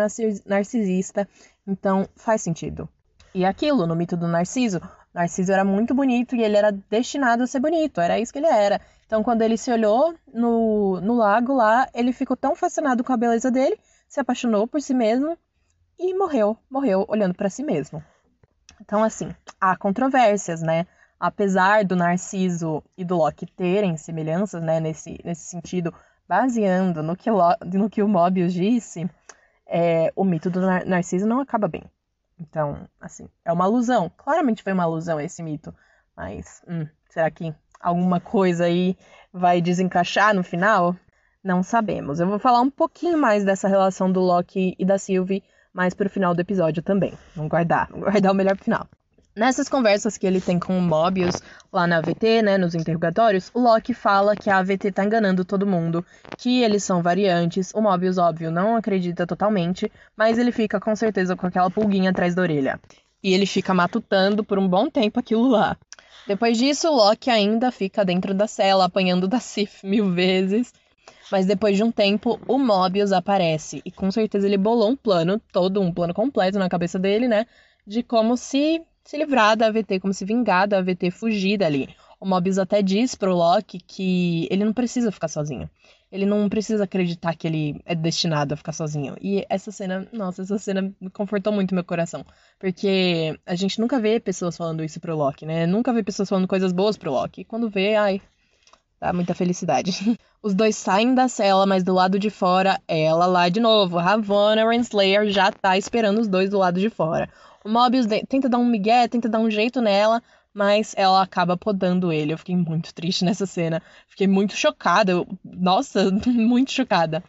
[0.46, 1.28] narcisista,
[1.66, 2.88] então faz sentido.
[3.34, 4.80] E aquilo, no mito do Narciso,
[5.12, 8.46] Narciso era muito bonito e ele era destinado a ser bonito, era isso que ele
[8.46, 8.80] era.
[9.06, 13.16] Então, quando ele se olhou no, no lago lá, ele ficou tão fascinado com a
[13.16, 13.76] beleza dele,
[14.08, 15.36] se apaixonou por si mesmo
[15.98, 18.00] e morreu, morreu olhando para si mesmo.
[18.80, 20.86] Então, assim, há controvérsias, né?
[21.18, 25.92] Apesar do Narciso e do Loki terem semelhanças, né, nesse, nesse sentido,
[26.28, 29.08] baseando no que, no que o Mobius disse,
[29.66, 31.84] é, o mito do Nar Narciso não acaba bem.
[32.38, 34.10] Então, assim, é uma alusão.
[34.16, 35.74] Claramente foi uma alusão esse mito.
[36.16, 38.96] Mas, hum, será que alguma coisa aí
[39.32, 40.96] vai desencaixar no final?
[41.42, 42.20] Não sabemos.
[42.20, 46.08] Eu vou falar um pouquinho mais dessa relação do Loki e da Sylvie mais pro
[46.08, 47.12] final do episódio também.
[47.34, 48.88] Vamos guardar, vamos guardar o melhor final.
[49.36, 51.42] Nessas conversas que ele tem com o Mobius
[51.72, 55.66] lá na AVT, né, nos interrogatórios, o Loki fala que a AVT tá enganando todo
[55.66, 56.06] mundo,
[56.38, 57.72] que eles são variantes.
[57.74, 62.32] O Mobius, óbvio, não acredita totalmente, mas ele fica com certeza com aquela pulguinha atrás
[62.36, 62.80] da orelha.
[63.24, 65.76] E ele fica matutando por um bom tempo aquilo lá.
[66.28, 70.72] Depois disso, o Loki ainda fica dentro da cela, apanhando da Sif mil vezes.
[71.32, 73.82] Mas depois de um tempo, o Mobius aparece.
[73.84, 77.46] E com certeza ele bolou um plano, todo um plano completo na cabeça dele, né?
[77.84, 81.94] De como se se livrar da AVT, como se vingar da AVT, fugir dali.
[82.18, 85.68] O Mobius até diz pro Loki que ele não precisa ficar sozinho.
[86.10, 89.16] Ele não precisa acreditar que ele é destinado a ficar sozinho.
[89.20, 92.24] E essa cena, nossa, essa cena me confortou muito meu coração.
[92.58, 95.66] Porque a gente nunca vê pessoas falando isso pro Loki, né?
[95.66, 97.42] Nunca vê pessoas falando coisas boas pro Loki.
[97.42, 98.22] E quando vê, ai,
[99.00, 100.18] dá muita felicidade.
[100.42, 103.98] Os dois saem da cela, mas do lado de fora, ela lá de novo.
[103.98, 107.28] Ravonna Renslayer já tá esperando os dois do lado de fora.
[107.64, 110.22] O Mobius tenta dar um migué, tenta dar um jeito nela,
[110.52, 112.32] mas ela acaba podando ele.
[112.32, 113.82] Eu fiquei muito triste nessa cena.
[114.06, 115.12] Fiquei muito chocada.
[115.12, 117.24] Eu, nossa, muito chocada.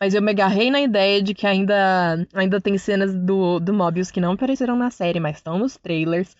[0.00, 4.10] Mas eu me agarrei na ideia de que ainda, ainda tem cenas do, do Mobius
[4.10, 6.34] que não apareceram na série, mas estão nos trailers.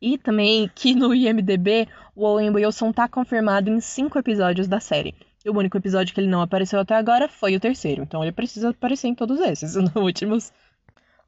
[0.00, 5.14] E também que no IMDB o Owen Wilson tá confirmado em cinco episódios da série.
[5.44, 8.02] E o único episódio que ele não apareceu até agora foi o terceiro.
[8.02, 10.52] Então ele precisa aparecer em todos esses, nos últimos.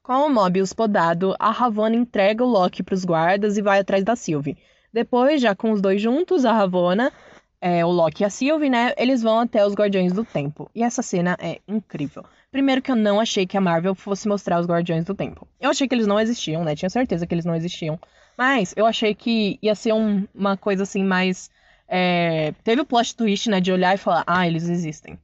[0.05, 4.05] Com o Mobius podado, a Ravonna entrega o Loki para os guardas e vai atrás
[4.05, 4.59] da Sylvie.
[4.93, 7.11] Depois, já com os dois juntos, a Ravonna,
[7.59, 10.71] é, o Loki e a Sylvie, né, eles vão até os Guardiões do Tempo.
[10.75, 12.23] E essa cena é incrível.
[12.53, 15.49] Primeiro que eu não achei que a Marvel fosse mostrar os Guardiões do Tempo.
[15.59, 16.77] Eu achei que eles não existiam, né?
[16.77, 17.99] Tinha certeza que eles não existiam.
[18.37, 21.51] Mas eu achei que ia ser um, uma coisa assim mais.
[21.89, 22.53] É...
[22.63, 23.59] Teve o plot twist, né?
[23.59, 25.19] De olhar e falar, ah, eles existem.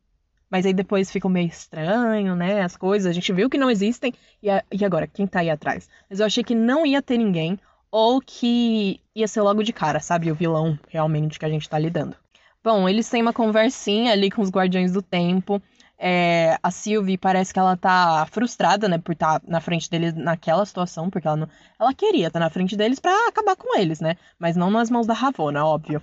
[0.50, 2.62] Mas aí depois fica meio estranho, né?
[2.62, 3.08] As coisas.
[3.08, 4.12] A gente viu que não existem.
[4.42, 4.64] E, a...
[4.72, 5.06] e agora?
[5.06, 5.88] Quem tá aí atrás?
[6.08, 7.58] Mas eu achei que não ia ter ninguém.
[7.90, 10.30] Ou que ia ser logo de cara, sabe?
[10.30, 12.16] O vilão realmente que a gente tá lidando.
[12.62, 15.62] Bom, eles têm uma conversinha ali com os Guardiões do Tempo.
[16.02, 20.14] É, a Sylvie parece que ela tá frustrada, né, por estar tá na frente deles
[20.14, 23.78] naquela situação, porque ela não, ela queria estar tá na frente deles para acabar com
[23.78, 24.16] eles, né?
[24.38, 26.00] Mas não nas mãos da Ravonna, óbvio.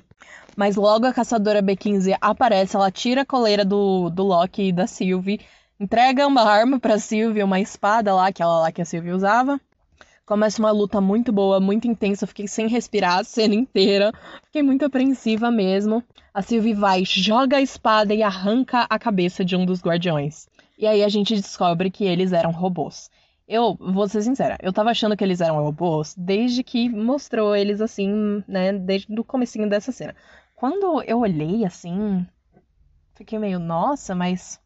[0.56, 4.86] Mas logo a caçadora B15 aparece, ela tira a coleira do, do Loki e da
[4.86, 5.42] Sylvie,
[5.80, 9.60] entrega uma arma pra Sylvie, uma espada lá, aquela lá que a Sylvie usava.
[10.28, 12.26] Começa uma luta muito boa, muito intensa.
[12.26, 14.12] Eu fiquei sem respirar a cena inteira.
[14.44, 16.04] Fiquei muito apreensiva mesmo.
[16.34, 20.50] A Sylvie vai, joga a espada e arranca a cabeça de um dos guardiões.
[20.78, 23.10] E aí a gente descobre que eles eram robôs.
[23.48, 27.80] Eu, vou ser sincera, eu tava achando que eles eram robôs desde que mostrou eles
[27.80, 30.14] assim, né, desde o comecinho dessa cena.
[30.58, 32.28] Quando eu olhei assim,
[33.16, 34.60] fiquei meio, nossa, mas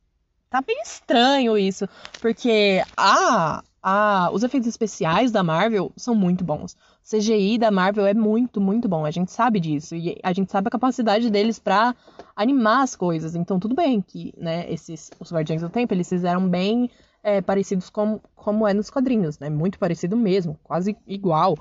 [0.50, 1.88] tá bem estranho isso,
[2.19, 6.74] porque a ah, os efeitos especiais da Marvel são muito bons.
[6.74, 9.06] O CGI da Marvel é muito, muito bom.
[9.06, 9.96] A gente sabe disso.
[9.96, 11.96] E a gente sabe a capacidade deles para
[12.36, 13.36] animar as coisas.
[13.36, 16.91] Então, tudo bem que, né, esses, os Guardiões do Tempo, eles fizeram bem
[17.24, 19.50] é, parecidos com, como é nos quadrinhos, né?
[19.50, 21.58] Muito parecido mesmo, quase igual.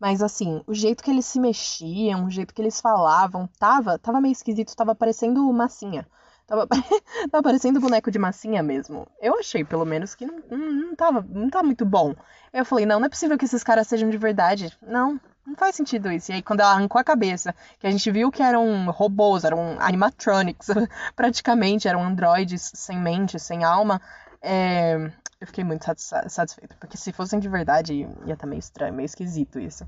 [0.00, 4.20] Mas assim, o jeito que eles se mexiam, o jeito que eles falavam, tava, tava
[4.20, 6.06] meio esquisito, tava parecendo massinha.
[6.46, 6.66] Tava,
[7.30, 9.06] tava parecendo boneco de massinha mesmo.
[9.20, 12.14] Eu achei, pelo menos, que não, não, não, tava, não tá muito bom.
[12.52, 14.76] Eu falei, não, não é possível que esses caras sejam de verdade.
[14.82, 16.30] Não, não faz sentido isso.
[16.30, 19.76] E aí, quando ela arrancou a cabeça, que a gente viu que eram robôs, eram
[19.80, 20.68] animatronics,
[21.16, 24.00] praticamente, eram androides sem mente, sem alma,
[24.40, 25.10] é...
[25.40, 26.76] eu fiquei muito satisfeita.
[26.78, 29.86] Porque se fossem de verdade, ia estar tá meio estranho, meio esquisito isso.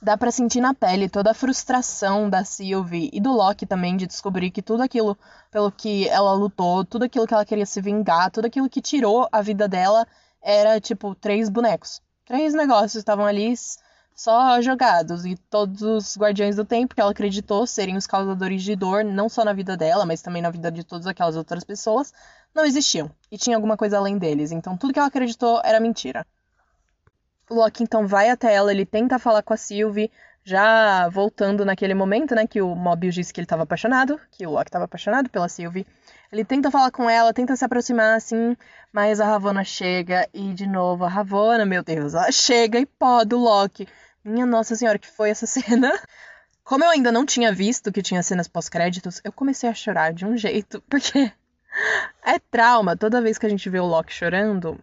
[0.00, 4.06] Dá para sentir na pele toda a frustração da Sylvie e do Loki também de
[4.06, 5.16] descobrir que tudo aquilo
[5.50, 9.28] pelo que ela lutou, tudo aquilo que ela queria se vingar, tudo aquilo que tirou
[9.30, 10.06] a vida dela
[10.42, 12.00] era tipo três bonecos.
[12.24, 13.54] Três negócios estavam ali
[14.14, 18.76] só jogados e todos os guardiões do tempo que ela acreditou serem os causadores de
[18.76, 22.12] dor, não só na vida dela, mas também na vida de todas aquelas outras pessoas,
[22.54, 24.52] não existiam e tinha alguma coisa além deles.
[24.52, 26.26] Então tudo que ela acreditou era mentira.
[27.52, 30.10] O Loki então vai até ela, ele tenta falar com a Sylvie,
[30.42, 34.52] já voltando naquele momento, né, que o Mobius disse que ele estava apaixonado, que o
[34.52, 35.86] Loki estava apaixonado pela Sylvie.
[36.32, 38.56] Ele tenta falar com ela, tenta se aproximar assim,
[38.90, 43.36] mas a Ravonna chega e de novo a Ravonna, meu Deus, ela chega e poda
[43.36, 43.86] o Loki.
[44.24, 45.92] Minha Nossa Senhora, que foi essa cena?
[46.64, 50.24] Como eu ainda não tinha visto que tinha cenas pós-créditos, eu comecei a chorar de
[50.24, 51.30] um jeito, porque
[52.24, 52.96] é trauma.
[52.96, 54.80] Toda vez que a gente vê o Loki chorando,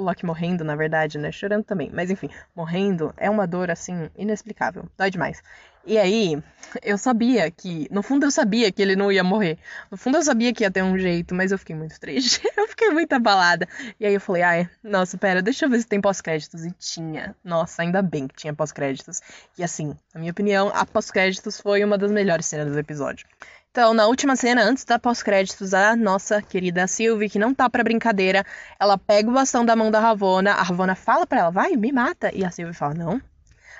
[0.00, 1.30] o Loki morrendo, na verdade, né?
[1.30, 1.90] Chorando também.
[1.92, 4.88] Mas enfim, morrendo é uma dor assim inexplicável.
[4.96, 5.42] Dói demais.
[5.86, 6.42] E aí,
[6.82, 7.88] eu sabia que.
[7.90, 9.58] No fundo, eu sabia que ele não ia morrer.
[9.90, 12.42] No fundo, eu sabia que ia ter um jeito, mas eu fiquei muito triste.
[12.56, 13.66] eu fiquei muito abalada.
[13.98, 16.66] E aí eu falei, ai, nossa, pera, deixa eu ver se tem pós-créditos.
[16.66, 17.34] E tinha.
[17.42, 19.20] Nossa, ainda bem que tinha pós-créditos.
[19.56, 23.26] E assim, na minha opinião, a pós-créditos foi uma das melhores cenas do episódio.
[23.72, 27.84] Então, na última cena, antes da pós-créditos, a nossa querida Sylvie, que não tá pra
[27.84, 28.44] brincadeira,
[28.80, 31.92] ela pega o bastão da mão da Ravona, a Ravona fala pra ela, vai, me
[31.92, 32.34] mata.
[32.34, 33.22] E a Sylvie fala, não.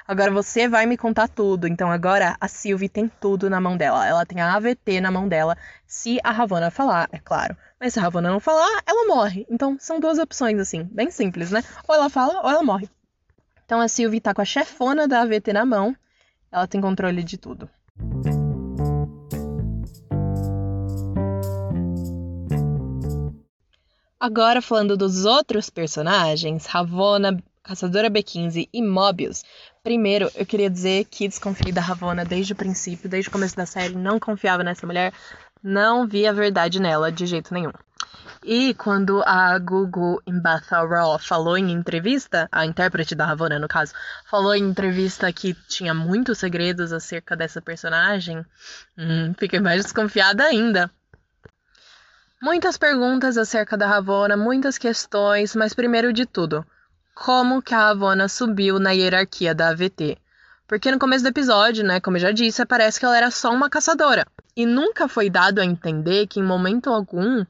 [0.07, 1.67] Agora você vai me contar tudo.
[1.67, 4.07] Então agora a Sylvie tem tudo na mão dela.
[4.07, 5.57] Ela tem a AVT na mão dela,
[5.89, 7.57] se a Ravona falar, é claro.
[7.81, 9.45] Mas se a Ravona não falar, ela morre.
[9.51, 11.65] Então são duas opções, assim, bem simples, né?
[11.89, 12.89] Ou ela fala, ou ela morre.
[13.65, 15.97] Então a Sylvie tá com a chefona da AVT na mão.
[16.53, 17.69] Ela tem controle de tudo.
[24.23, 29.43] Agora falando dos outros personagens, Ravonna, Caçadora B15 e Mobius.
[29.83, 33.65] Primeiro, eu queria dizer que desconfiei da Ravonna desde o princípio, desde o começo da
[33.65, 35.15] série, não confiava nessa mulher,
[35.63, 37.73] não vi a verdade nela de jeito nenhum.
[38.45, 40.87] E quando a Google Imbatha
[41.19, 43.95] falou em entrevista, a intérprete da Ravonna, no caso,
[44.27, 48.45] falou em entrevista que tinha muitos segredos acerca dessa personagem,
[48.99, 50.91] hum, fiquei mais desconfiada ainda.
[52.43, 56.65] Muitas perguntas acerca da Ravonna, muitas questões, mas primeiro de tudo,
[57.15, 60.17] como que a Ravonna subiu na hierarquia da AVT?
[60.67, 63.53] Porque no começo do episódio, né, como eu já disse, parece que ela era só
[63.53, 64.27] uma caçadora.
[64.57, 67.45] E nunca foi dado a entender que em momento algum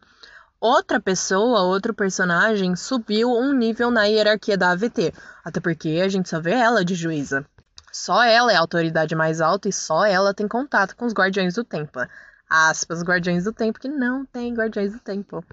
[0.61, 5.15] outra pessoa, outro personagem subiu um nível na hierarquia da AVT.
[5.45, 7.47] Até porque a gente só vê ela de juíza.
[7.93, 11.55] Só ela é a autoridade mais alta e só ela tem contato com os Guardiões
[11.55, 12.01] do Tempo
[12.51, 15.45] aspas, Guardiões do Tempo, que não tem Guardiões do Tempo.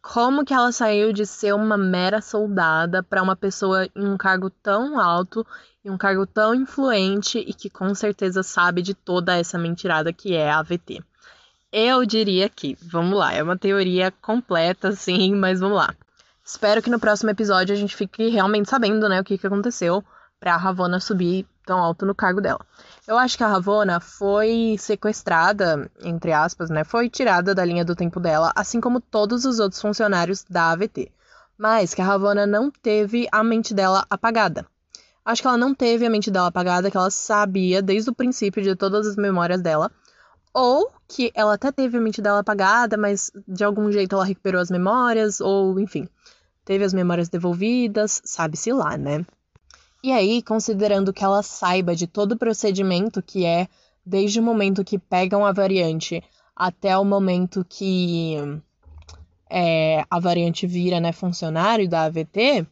[0.00, 4.50] Como que ela saiu de ser uma mera soldada para uma pessoa em um cargo
[4.50, 5.46] tão alto,
[5.84, 10.34] em um cargo tão influente e que com certeza sabe de toda essa mentirada que
[10.34, 11.04] é a AVT?
[11.70, 15.94] Eu diria que, vamos lá, é uma teoria completa, sim, mas vamos lá.
[16.44, 20.04] Espero que no próximo episódio a gente fique realmente sabendo, né, o que, que aconteceu
[20.40, 22.60] pra Ravonna subir tão alto no cargo dela.
[23.06, 26.84] Eu acho que a Ravonna foi sequestrada, entre aspas, né?
[26.84, 31.10] Foi tirada da linha do tempo dela, assim como todos os outros funcionários da AVT.
[31.56, 34.66] Mas que a Ravonna não teve a mente dela apagada.
[35.24, 38.62] Acho que ela não teve a mente dela apagada, que ela sabia desde o princípio
[38.62, 39.90] de todas as memórias dela.
[40.52, 44.60] Ou que ela até teve a mente dela apagada, mas de algum jeito ela recuperou
[44.60, 46.08] as memórias, ou enfim,
[46.64, 49.24] teve as memórias devolvidas, sabe-se lá, né?
[50.04, 53.68] E aí, considerando que ela saiba de todo o procedimento que é
[54.04, 56.20] desde o momento que pegam a variante
[56.56, 58.36] até o momento que
[59.48, 62.66] é, a variante vira né, funcionário da AVT,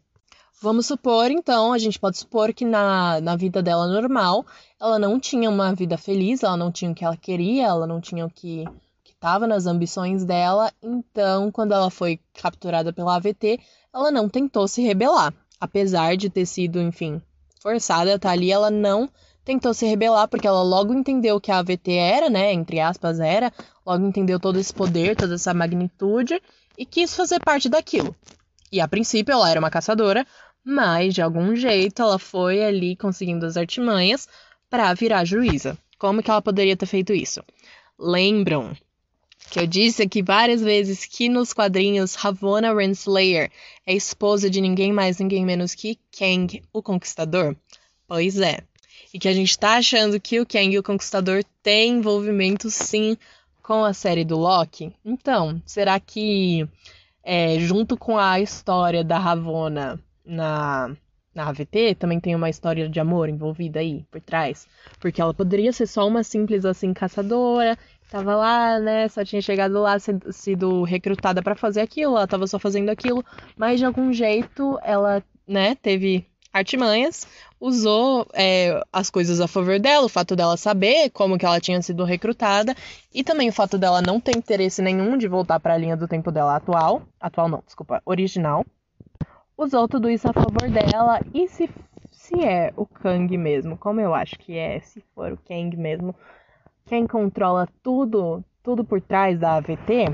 [0.61, 4.45] vamos supor, então, a gente pode supor que na, na vida dela normal,
[4.81, 8.01] ela não tinha uma vida feliz, ela não tinha o que ela queria, ela não
[8.01, 8.65] tinha o que
[9.05, 13.61] estava nas ambições dela, então, quando ela foi capturada pela AVT,
[13.95, 17.21] ela não tentou se rebelar apesar de ter sido, enfim,
[17.61, 19.09] forçada a estar ali, ela não
[19.45, 23.53] tentou se rebelar, porque ela logo entendeu que a AVT era, né, entre aspas, era,
[23.85, 26.41] logo entendeu todo esse poder, toda essa magnitude
[26.79, 28.15] e quis fazer parte daquilo.
[28.73, 30.27] E a princípio ela era uma caçadora,
[30.65, 34.29] mas de algum jeito ela foi ali conseguindo as artimanhas
[34.69, 35.77] para virar juíza.
[35.99, 37.43] Como que ela poderia ter feito isso?
[37.99, 38.75] Lembram
[39.49, 43.51] que eu disse aqui várias vezes que nos quadrinhos Ravonna Renslayer
[43.87, 47.57] é esposa de ninguém mais, ninguém menos que Kang, o Conquistador?
[48.07, 48.61] Pois é.
[49.13, 53.17] E que a gente tá achando que o Kang, o Conquistador, tem envolvimento sim
[53.63, 54.93] com a série do Loki?
[55.05, 56.69] Então, será que
[57.23, 60.95] é, junto com a história da Ravonna na,
[61.35, 64.67] na AVT, também tem uma história de amor envolvida aí por trás?
[64.99, 67.79] Porque ela poderia ser só uma simples assim caçadora
[68.11, 69.09] tava lá, né?
[69.09, 69.97] Só tinha chegado lá,
[70.31, 73.25] sido recrutada para fazer aquilo, ela tava só fazendo aquilo,
[73.57, 77.29] mas de algum jeito ela, né, teve artimanhas,
[77.61, 81.81] usou é, as coisas a favor dela, o fato dela saber como que ela tinha
[81.81, 82.75] sido recrutada
[83.15, 86.09] e também o fato dela não ter interesse nenhum de voltar para a linha do
[86.09, 88.67] tempo dela atual, atual não, desculpa, original.
[89.57, 91.71] Usou tudo isso a favor dela e se
[92.11, 96.15] se é o Kang mesmo, como eu acho que é, se for o Kang mesmo,
[96.91, 100.07] quem controla tudo, tudo por trás da AVT,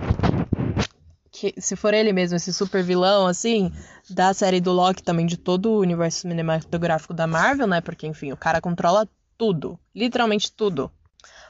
[1.32, 3.72] que se for ele mesmo, esse super vilão, assim,
[4.10, 7.80] da série do Loki, também de todo o universo cinematográfico da Marvel, né?
[7.80, 9.08] Porque, enfim, o cara controla
[9.38, 10.90] tudo, literalmente tudo.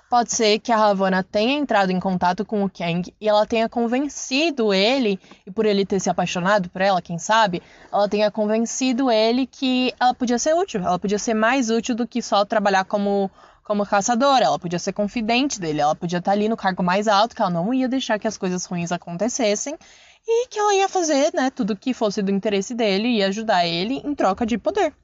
[0.09, 3.69] Pode ser que a Ravonna tenha entrado em contato com o Kang e ela tenha
[3.69, 7.61] convencido ele, e por ele ter se apaixonado por ela, quem sabe,
[7.93, 12.07] ela tenha convencido ele que ela podia ser útil, ela podia ser mais útil do
[12.07, 13.29] que só trabalhar como
[13.67, 17.35] como caçadora, ela podia ser confidente dele, ela podia estar ali no cargo mais alto,
[17.35, 19.77] que ela não ia deixar que as coisas ruins acontecessem
[20.25, 24.01] e que ela ia fazer, né, tudo que fosse do interesse dele e ajudar ele
[24.05, 24.95] em troca de poder.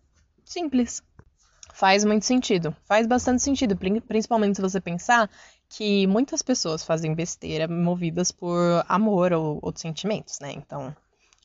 [0.45, 1.03] Simples.
[1.75, 2.75] Faz muito sentido.
[2.85, 5.29] Faz bastante sentido, principalmente se você pensar
[5.69, 10.53] que muitas pessoas fazem besteira movidas por amor ou outros sentimentos, né?
[10.53, 10.95] Então,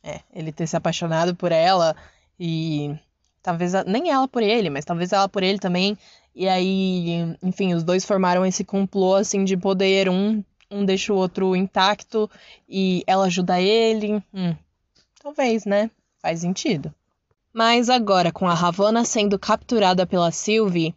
[0.04, 1.96] é, ele ter se apaixonado por ela
[2.40, 2.96] e
[3.48, 5.98] talvez nem ela por ele, mas talvez ela por ele também
[6.36, 11.16] e aí, enfim, os dois formaram esse complô assim de poder, um, um deixa o
[11.16, 12.30] outro intacto
[12.68, 14.22] e ela ajuda ele.
[14.34, 14.54] Hum,
[15.24, 15.90] talvez, né?
[16.22, 16.94] Faz sentido.
[17.54, 20.94] Mas agora, com a Ravonna sendo capturada pela Sylvie,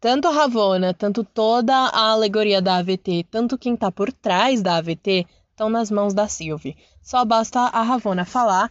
[0.00, 4.76] tanto a Ravonna, tanto toda a alegoria da AVT, tanto quem tá por trás da
[4.76, 6.76] AVT, estão nas mãos da Sylvie.
[7.02, 8.70] Só basta a Ravonna falar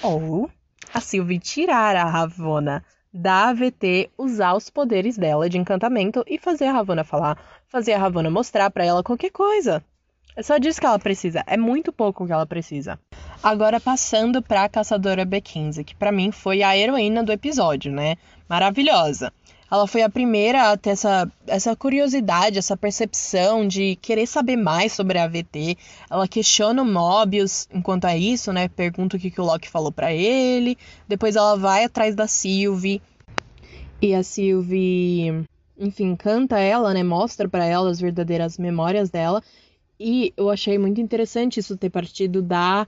[0.00, 0.48] ou
[0.92, 6.66] a Sylvie tirar a Ravonna da AVT, usar os poderes dela de encantamento e fazer
[6.66, 7.38] a Ravonna falar,
[7.68, 9.84] fazer a Ravonna mostrar para ela qualquer coisa.
[10.34, 12.98] É só disso que ela precisa, é muito pouco que ela precisa.
[13.42, 18.16] Agora passando para a caçadora B15, que para mim foi a heroína do episódio, né?
[18.48, 19.30] Maravilhosa.
[19.72, 24.92] Ela foi a primeira a ter essa, essa curiosidade, essa percepção de querer saber mais
[24.92, 25.78] sobre a AVT.
[26.10, 28.68] Ela questiona o Mobius enquanto é isso, né?
[28.68, 30.76] Pergunta o que, que o Loki falou para ele.
[31.08, 33.00] Depois ela vai atrás da Sylvie.
[34.02, 35.42] E a Sylvie,
[35.78, 37.02] enfim, canta ela, né?
[37.02, 39.42] Mostra para ela as verdadeiras memórias dela.
[39.98, 42.86] E eu achei muito interessante isso ter partido da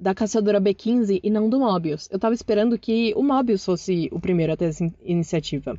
[0.00, 2.08] da caçadora B15 e não do Mobius.
[2.10, 5.78] Eu tava esperando que o Mobius fosse o primeiro a ter essa iniciativa.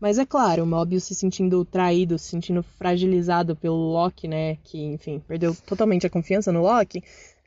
[0.00, 4.56] Mas é claro, o Mobius se sentindo traído, se sentindo fragilizado pelo Loki, né?
[4.62, 7.02] Que, enfim, perdeu totalmente a confiança no Loki.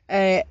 [0.08, 0.46] É,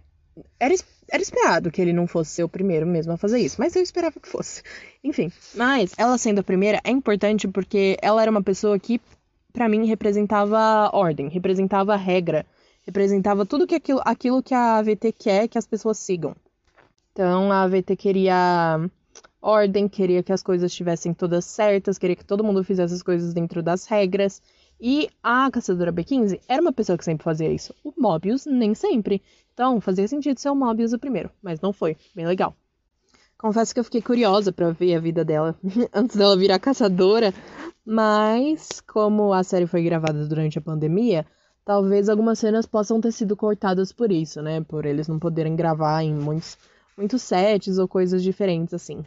[0.60, 0.74] era,
[1.12, 3.82] era esperado que ele não fosse ser o primeiro mesmo a fazer isso, mas eu
[3.82, 4.64] esperava que fosse.
[5.04, 9.02] Enfim, mas ela sendo a primeira é importante porque ela era uma pessoa que,
[9.52, 12.46] para mim, representava ordem, representava regra,
[12.86, 16.34] representava tudo que aquilo, aquilo que a AVT quer que as pessoas sigam.
[17.12, 18.90] Então a AVT queria
[19.42, 23.34] ordem, queria que as coisas estivessem todas certas, queria que todo mundo fizesse as coisas
[23.34, 24.42] dentro das regras.
[24.82, 27.74] E a caçadora B15 era uma pessoa que sempre fazia isso.
[27.84, 29.22] O Mobius nem sempre.
[29.54, 31.98] Então fazia sentido ser o Mobius o primeiro, mas não foi.
[32.16, 32.56] Bem legal.
[33.38, 35.56] Confesso que eu fiquei curiosa para ver a vida dela
[35.94, 37.34] antes dela virar caçadora,
[37.86, 41.26] mas como a série foi gravada durante a pandemia,
[41.64, 44.62] talvez algumas cenas possam ter sido cortadas por isso, né?
[44.62, 46.58] Por eles não poderem gravar em muitos,
[46.98, 49.06] muitos sets ou coisas diferentes assim.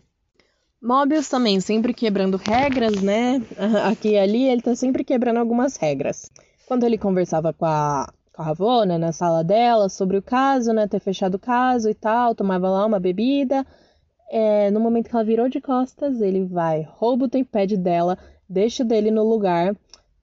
[0.83, 3.41] Mobius também sempre quebrando regras, né?
[3.89, 6.29] Aqui e ali ele tá sempre quebrando algumas regras.
[6.67, 10.89] Quando ele conversava com a, com a Ravona na sala dela sobre o caso, né?
[10.89, 13.65] Ter fechado o caso e tal, tomava lá uma bebida.
[14.29, 18.19] É, no momento que ela virou de costas, ele vai, rouba o tempad dela,
[18.49, 19.77] deixa dele no lugar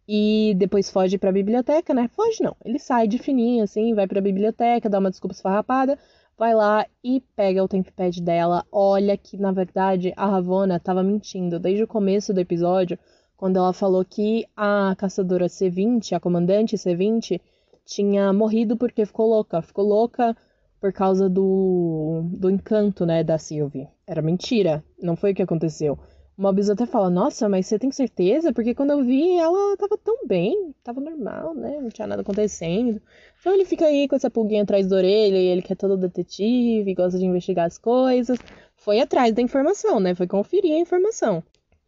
[0.05, 2.09] e depois foge pra biblioteca, né?
[2.13, 5.97] Foge não, ele sai de fininho assim, vai pra biblioteca, dá uma desculpa esfarrapada
[6.39, 8.65] vai lá e pega o tempad dela.
[8.71, 12.97] Olha que, na verdade, a Ravonna estava mentindo desde o começo do episódio,
[13.35, 17.41] quando ela falou que a caçadora C20, a comandante C20,
[17.85, 19.61] tinha morrido porque ficou louca.
[19.61, 20.35] Ficou louca
[20.79, 23.89] por causa do, do encanto, né, da Sylvie.
[24.07, 25.99] Era mentira, não foi o que aconteceu.
[26.39, 28.53] Mobius até fala, nossa, mas você tem certeza?
[28.53, 31.81] Porque quando eu vi, ela tava tão bem, tava normal, né?
[31.81, 33.01] Não tinha nada acontecendo.
[33.37, 35.97] Então ele fica aí com essa pulguinha atrás da orelha e ele que é todo
[35.97, 38.39] detetive, gosta de investigar as coisas.
[38.77, 40.15] Foi atrás da informação, né?
[40.15, 41.43] Foi conferir a informação.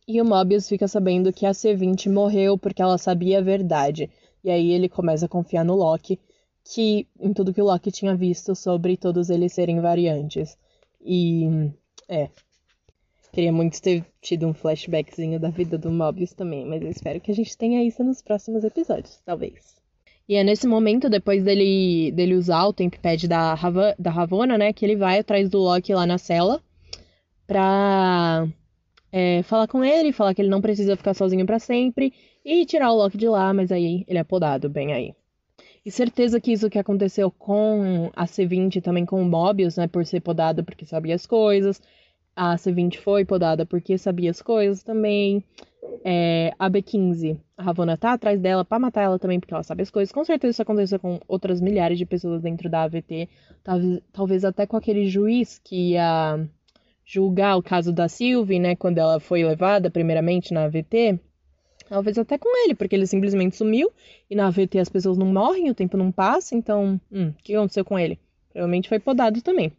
[0.06, 4.10] E o Mobius fica sabendo que a C20 morreu porque ela sabia a verdade.
[4.43, 6.20] E aí ele começa a confiar no Loki,
[6.66, 10.58] que em tudo que o Loki tinha visto sobre todos eles serem variantes.
[10.99, 11.72] E
[12.10, 12.30] é,
[13.32, 17.32] Queria muito ter tido um flashbackzinho da vida do Mobius também, mas eu espero que
[17.32, 19.82] a gente tenha isso nos próximos episódios, talvez.
[20.27, 24.73] E é nesse momento, depois dele, dele usar o tempad da, Rava, da Ravona, né,
[24.73, 26.61] que ele vai atrás do Loki lá na cela
[27.47, 28.47] pra
[29.11, 32.13] é, falar com ele, falar que ele não precisa ficar sozinho para sempre
[32.43, 35.13] e tirar o Loki de lá, mas aí ele é podado bem aí.
[35.86, 40.05] E certeza que isso que aconteceu com a C20 também com o Mobius, né, por
[40.05, 41.82] ser podado porque sabia as coisas,
[42.36, 45.43] a C20 foi podada porque sabia as coisas também.
[46.03, 49.82] É, a B15, a Ravonna tá atrás dela para matar ela também porque ela sabe
[49.82, 50.11] as coisas.
[50.11, 53.29] Com certeza isso aconteceu com outras milhares de pessoas dentro da AVT.
[53.63, 56.39] Talvez, talvez até com aquele juiz que ia
[57.05, 58.75] julgar o caso da Sylvie, né?
[58.75, 61.19] Quando ela foi levada primeiramente na AVT.
[61.89, 63.91] Talvez até com ele, porque ele simplesmente sumiu.
[64.29, 66.55] E na AVT as pessoas não morrem, o tempo não passa.
[66.55, 68.17] Então, hum, o que aconteceu com ele?
[68.53, 69.73] Provavelmente foi podado também.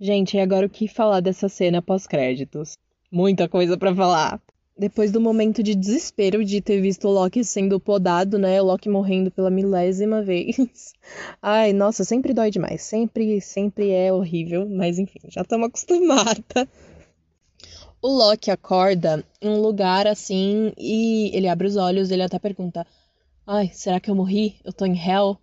[0.00, 2.78] Gente, e agora o que falar dessa cena pós-créditos?
[3.10, 4.40] Muita coisa para falar.
[4.78, 8.62] Depois do momento de desespero de ter visto o Loki sendo podado, né?
[8.62, 10.94] O Loki morrendo pela milésima vez.
[11.42, 12.82] Ai, nossa, sempre dói demais.
[12.82, 14.68] Sempre, sempre é horrível.
[14.68, 16.68] Mas enfim, já estamos acostumada.
[18.00, 22.12] O Loki acorda em um lugar assim e ele abre os olhos.
[22.12, 22.86] Ele até pergunta:
[23.44, 24.60] Ai, será que eu morri?
[24.64, 25.36] Eu tô em Hell?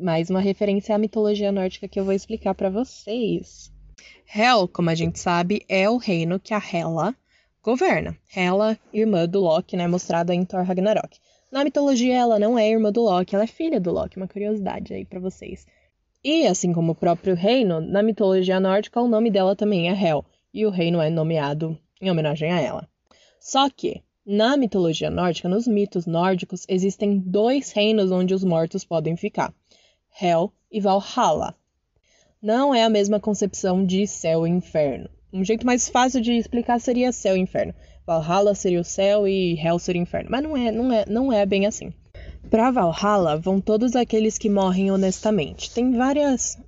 [0.00, 3.72] Mais uma referência à mitologia nórdica que eu vou explicar para vocês.
[4.32, 7.14] Hel, como a gente sabe, é o reino que a Hela
[7.62, 8.16] governa.
[8.34, 11.18] Hela, irmã do Loki, né, mostrada em Thor Ragnarok.
[11.50, 14.94] Na mitologia, ela não é irmã do Loki, ela é filha do Loki, uma curiosidade
[14.94, 15.66] aí para vocês.
[16.22, 20.24] E assim como o próprio reino, na mitologia nórdica, o nome dela também é Hel,
[20.54, 22.88] e o reino é nomeado em homenagem a ela.
[23.40, 29.16] Só que Na mitologia nórdica, nos mitos nórdicos, existem dois reinos onde os mortos podem
[29.16, 29.54] ficar:
[30.20, 31.54] Hel e Valhalla.
[32.42, 35.08] Não é a mesma concepção de céu e inferno.
[35.32, 37.72] Um jeito mais fácil de explicar seria céu e inferno.
[38.04, 40.28] Valhalla seria o céu e Hel seria o inferno.
[40.28, 41.92] Mas não é, não é, não é bem assim.
[42.50, 45.72] Para Valhalla vão todos aqueles que morrem honestamente.
[45.72, 46.58] Tem várias,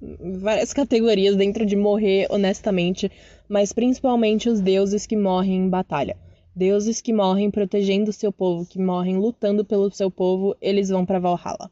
[0.40, 3.10] várias categorias dentro de morrer honestamente,
[3.48, 6.16] mas principalmente os deuses que morrem em batalha.
[6.54, 11.04] Deuses que morrem protegendo o seu povo, que morrem lutando pelo seu povo, eles vão
[11.04, 11.68] para Valhalla.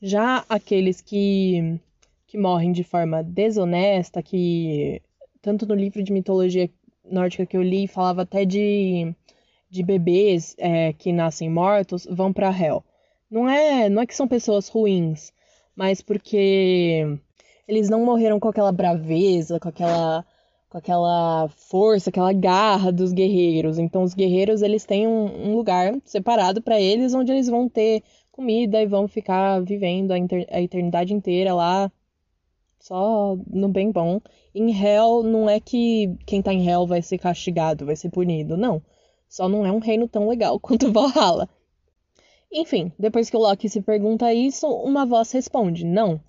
[0.00, 1.80] Já aqueles que,
[2.26, 5.02] que morrem de forma desonesta, que
[5.42, 6.70] tanto no livro de mitologia
[7.04, 9.12] nórdica que eu li falava até de,
[9.70, 12.84] de bebês é, que nascem mortos, vão para Hel.
[13.30, 15.32] Não é, não é que são pessoas ruins,
[15.74, 17.18] mas porque
[17.66, 20.24] eles não morreram com aquela braveza, com aquela
[20.70, 23.78] com aquela força, aquela garra dos guerreiros.
[23.78, 28.02] Então os guerreiros eles têm um, um lugar separado para eles onde eles vão ter
[28.38, 31.90] comida e vão ficar vivendo a, eternidade inteira lá
[32.78, 34.20] só no bem bom.
[34.54, 38.56] Em Hell não é que quem tá em Hell vai ser castigado, vai ser punido,
[38.56, 38.80] não.
[39.28, 41.48] Só não é um reino tão legal quanto Valhalla.
[42.52, 46.20] Enfim, depois que o Loki se pergunta isso, uma voz responde: "Não,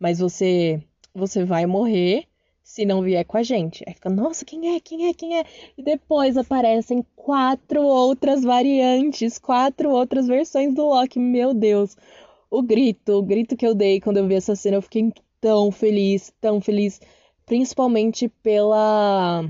[0.00, 0.82] mas você
[1.14, 2.26] você vai morrer
[2.62, 3.84] se não vier com a gente.
[3.86, 4.80] Aí fica, nossa, quem é?
[4.80, 5.14] Quem é?
[5.14, 5.44] Quem é?
[5.76, 11.18] E depois aparecem quatro outras variantes, quatro outras versões do Loki.
[11.18, 11.96] Meu Deus.
[12.50, 15.72] O grito, o grito que eu dei quando eu vi essa cena, eu fiquei tão
[15.72, 17.00] feliz, tão feliz,
[17.44, 19.44] principalmente pela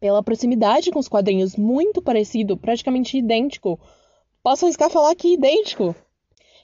[0.00, 3.78] pela proximidade com os quadrinhos, muito parecido, praticamente idêntico.
[4.42, 5.94] Posso arriscar falar que idêntico.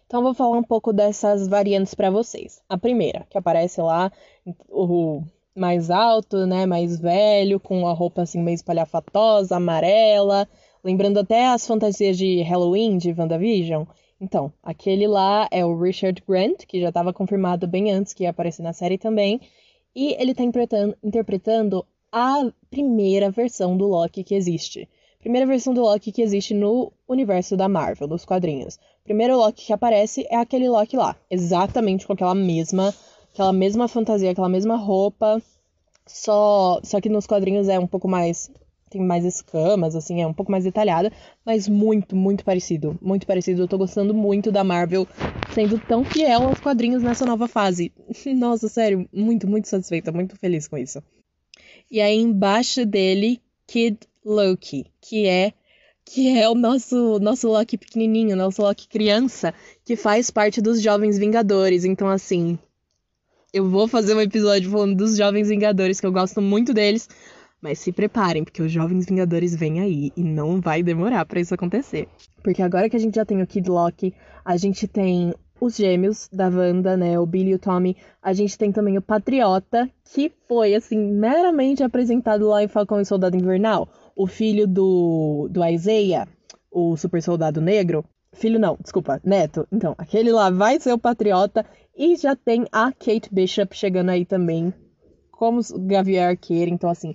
[0.06, 2.62] Então vou falar um pouco dessas variantes para vocês.
[2.68, 4.10] A primeira, que aparece lá,
[4.68, 5.22] o
[5.60, 10.48] mais alto, né, mais velho, com a roupa assim meio espalhafatosa, amarela,
[10.82, 13.84] lembrando até as fantasias de Halloween de WandaVision.
[14.18, 18.30] Então, aquele lá é o Richard Grant, que já estava confirmado bem antes que ia
[18.30, 19.40] aparecer na série também,
[19.94, 24.88] e ele está interpretando, interpretando a primeira versão do Loki que existe.
[25.20, 28.78] Primeira versão do Loki que existe no universo da Marvel, dos quadrinhos.
[29.04, 32.94] Primeiro Loki que aparece é aquele Loki lá, exatamente com aquela mesma
[33.32, 35.40] aquela mesma fantasia, aquela mesma roupa,
[36.06, 38.50] só só que nos quadrinhos é um pouco mais
[38.90, 41.12] tem mais escamas, assim, é um pouco mais detalhada,
[41.46, 43.62] mas muito, muito parecido, muito parecido.
[43.62, 45.06] Eu tô gostando muito da Marvel
[45.54, 47.92] sendo tão fiel aos quadrinhos nessa nova fase.
[48.36, 51.00] Nossa, sério, muito, muito satisfeita, muito feliz com isso.
[51.88, 55.52] E aí embaixo dele, Kid Loki, que é
[56.04, 59.54] que é o nosso nosso Loki pequenininho, nosso Loki criança,
[59.84, 61.84] que faz parte dos Jovens Vingadores.
[61.84, 62.58] Então assim,
[63.52, 67.08] eu vou fazer um episódio falando dos Jovens Vingadores, que eu gosto muito deles.
[67.60, 71.54] Mas se preparem, porque os Jovens Vingadores vêm aí e não vai demorar para isso
[71.54, 72.08] acontecer.
[72.42, 76.26] Porque agora que a gente já tem o Kid Loki, a gente tem os gêmeos
[76.32, 77.96] da Wanda, né, o Billy e o Tommy.
[78.22, 83.04] A gente tem também o Patriota, que foi, assim, meramente apresentado lá em Falcão e
[83.04, 83.88] Soldado Invernal.
[84.16, 86.26] O filho do, do Isaiah,
[86.70, 88.04] o super soldado negro.
[88.32, 89.66] Filho não, desculpa, neto.
[89.70, 91.66] Então, aquele lá vai ser o Patriota
[92.00, 94.72] e já tem a Kate Bishop chegando aí também,
[95.30, 96.70] como Gavier Arqueiro.
[96.70, 97.14] Então, assim,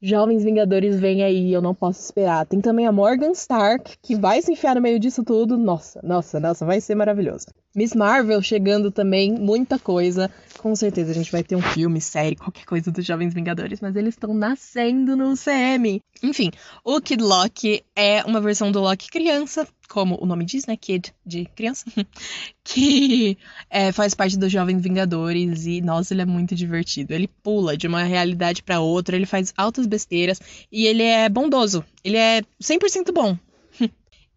[0.00, 2.46] Jovens Vingadores vem aí, eu não posso esperar.
[2.46, 5.58] Tem também a Morgan Stark, que vai se enfiar no meio disso tudo.
[5.58, 7.48] Nossa, nossa, nossa, vai ser maravilhoso.
[7.76, 10.30] Miss Marvel chegando também, muita coisa.
[10.56, 13.94] Com certeza a gente vai ter um filme, série, qualquer coisa dos Jovens Vingadores, mas
[13.94, 16.00] eles estão nascendo no CM.
[16.22, 16.50] Enfim,
[16.82, 20.76] o Kid Loki é uma versão do Loki criança, como o nome diz, né?
[20.76, 21.84] Kid, de criança,
[22.62, 23.36] que
[23.68, 27.12] é, faz parte dos Jovens Vingadores e, nossa, ele é muito divertido.
[27.12, 31.84] Ele pula de uma realidade para outra, ele faz altas besteiras e ele é bondoso.
[32.04, 33.36] Ele é 100% bom.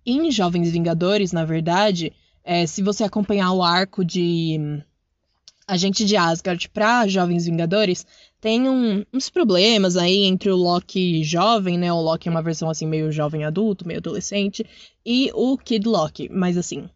[0.04, 2.12] em Jovens Vingadores, na verdade,
[2.44, 4.82] é, se você acompanhar o arco de
[5.68, 8.08] Agente de Asgard para Jovens Vingadores,
[8.44, 11.94] tem um, uns problemas aí entre o Loki jovem, né?
[11.94, 14.66] O Loki é uma versão assim meio jovem adulto, meio adolescente,
[15.06, 16.28] e o Kid Loki.
[16.28, 16.90] Mas assim,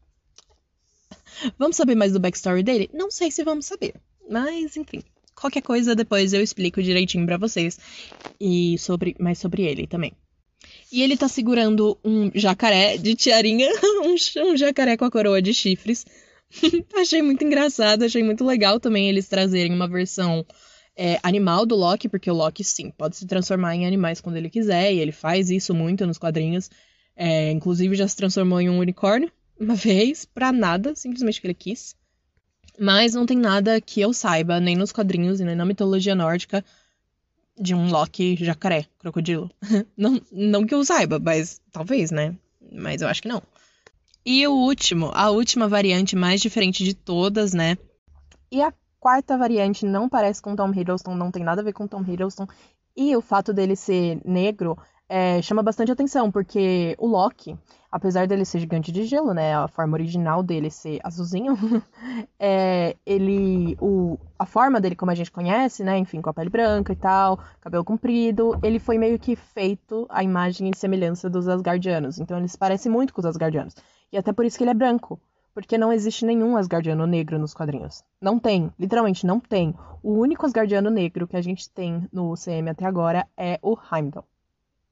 [1.57, 2.89] vamos saber mais do backstory dele?
[2.93, 3.93] Não sei se vamos saber,
[4.29, 5.01] mas enfim.
[5.33, 7.79] Qualquer coisa depois eu explico direitinho para vocês
[8.41, 10.11] e sobre mais sobre ele também.
[10.91, 13.69] E ele tá segurando um jacaré de tiarinha,
[14.03, 16.05] um, um jacaré com a coroa de chifres.
[16.93, 20.45] achei muito engraçado, achei muito legal também eles trazerem uma versão
[20.97, 24.49] é, animal do Loki, porque o Loki, sim, pode se transformar em animais quando ele
[24.49, 26.69] quiser, e ele faz isso muito nos quadrinhos.
[27.15, 31.53] É, inclusive já se transformou em um unicórnio uma vez, pra nada, simplesmente que ele
[31.53, 31.95] quis.
[32.79, 36.65] Mas não tem nada que eu saiba, nem nos quadrinhos e nem na mitologia nórdica,
[37.59, 39.49] de um Loki jacaré, crocodilo.
[39.95, 42.35] não, não que eu saiba, mas talvez, né?
[42.71, 43.41] Mas eu acho que não.
[44.25, 47.77] E o último, a última variante mais diferente de todas, né?
[48.51, 51.87] E a quarta variante não parece com Tom Hiddleston, não tem nada a ver com
[51.87, 52.47] Tom Hiddleston.
[52.95, 54.77] E o fato dele ser negro
[55.09, 57.57] é, chama bastante atenção, porque o Loki,
[57.91, 61.55] apesar dele ser gigante de gelo, né, a forma original dele ser azulzinho,
[62.37, 66.49] é, ele, o, a forma dele como a gente conhece, né, enfim, com a pele
[66.49, 71.47] branca e tal, cabelo comprido, ele foi meio que feito a imagem e semelhança dos
[71.47, 73.75] Asgardianos, então ele se parece muito com os Asgardianos,
[74.11, 75.19] e até por isso que ele é branco,
[75.57, 78.03] porque não existe nenhum Asgardiano negro nos quadrinhos.
[78.21, 79.73] Não tem, literalmente não tem.
[80.03, 84.27] O único Asgardiano negro que a gente tem no CM até agora é o Heimdall.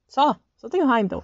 [0.08, 1.22] Só, só tem o Heimdall.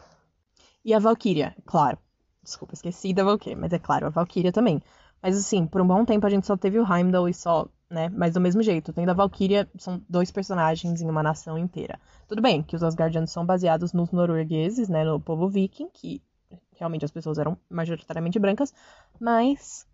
[0.84, 1.98] E a Valkyria, claro.
[2.40, 4.80] Desculpa, esqueci da Valkyria, mas é claro, a Valkyria também.
[5.20, 8.08] Mas assim, por um bom tempo a gente só teve o Heimdall e só, né?
[8.10, 11.98] Mas do mesmo jeito, tendo a Valkyria, são dois personagens em uma nação inteira.
[12.28, 15.02] Tudo bem que os Asgardianos são baseados nos noruegueses, né?
[15.02, 16.22] No povo viking, que
[16.82, 18.74] realmente as pessoas eram majoritariamente brancas,
[19.20, 19.86] mas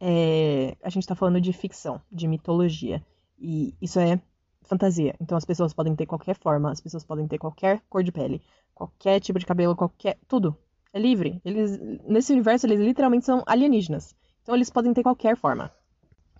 [0.00, 3.04] é, a gente tá falando de ficção, de mitologia.
[3.38, 4.20] E isso é
[4.62, 5.14] fantasia.
[5.20, 8.42] Então as pessoas podem ter qualquer forma, as pessoas podem ter qualquer cor de pele
[8.76, 10.18] qualquer tipo de cabelo, qualquer.
[10.28, 10.54] Tudo.
[10.92, 11.40] É livre.
[11.44, 14.14] Eles, nesse universo, eles literalmente são alienígenas.
[14.42, 15.72] Então eles podem ter qualquer forma.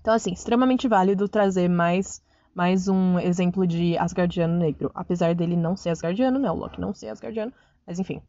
[0.00, 2.22] Então, assim, extremamente válido trazer mais,
[2.54, 4.90] mais um exemplo de Asgardiano negro.
[4.94, 6.50] Apesar dele não ser Asgardiano, né?
[6.50, 7.52] O Loki não ser Asgardiano.
[7.86, 8.22] Mas enfim.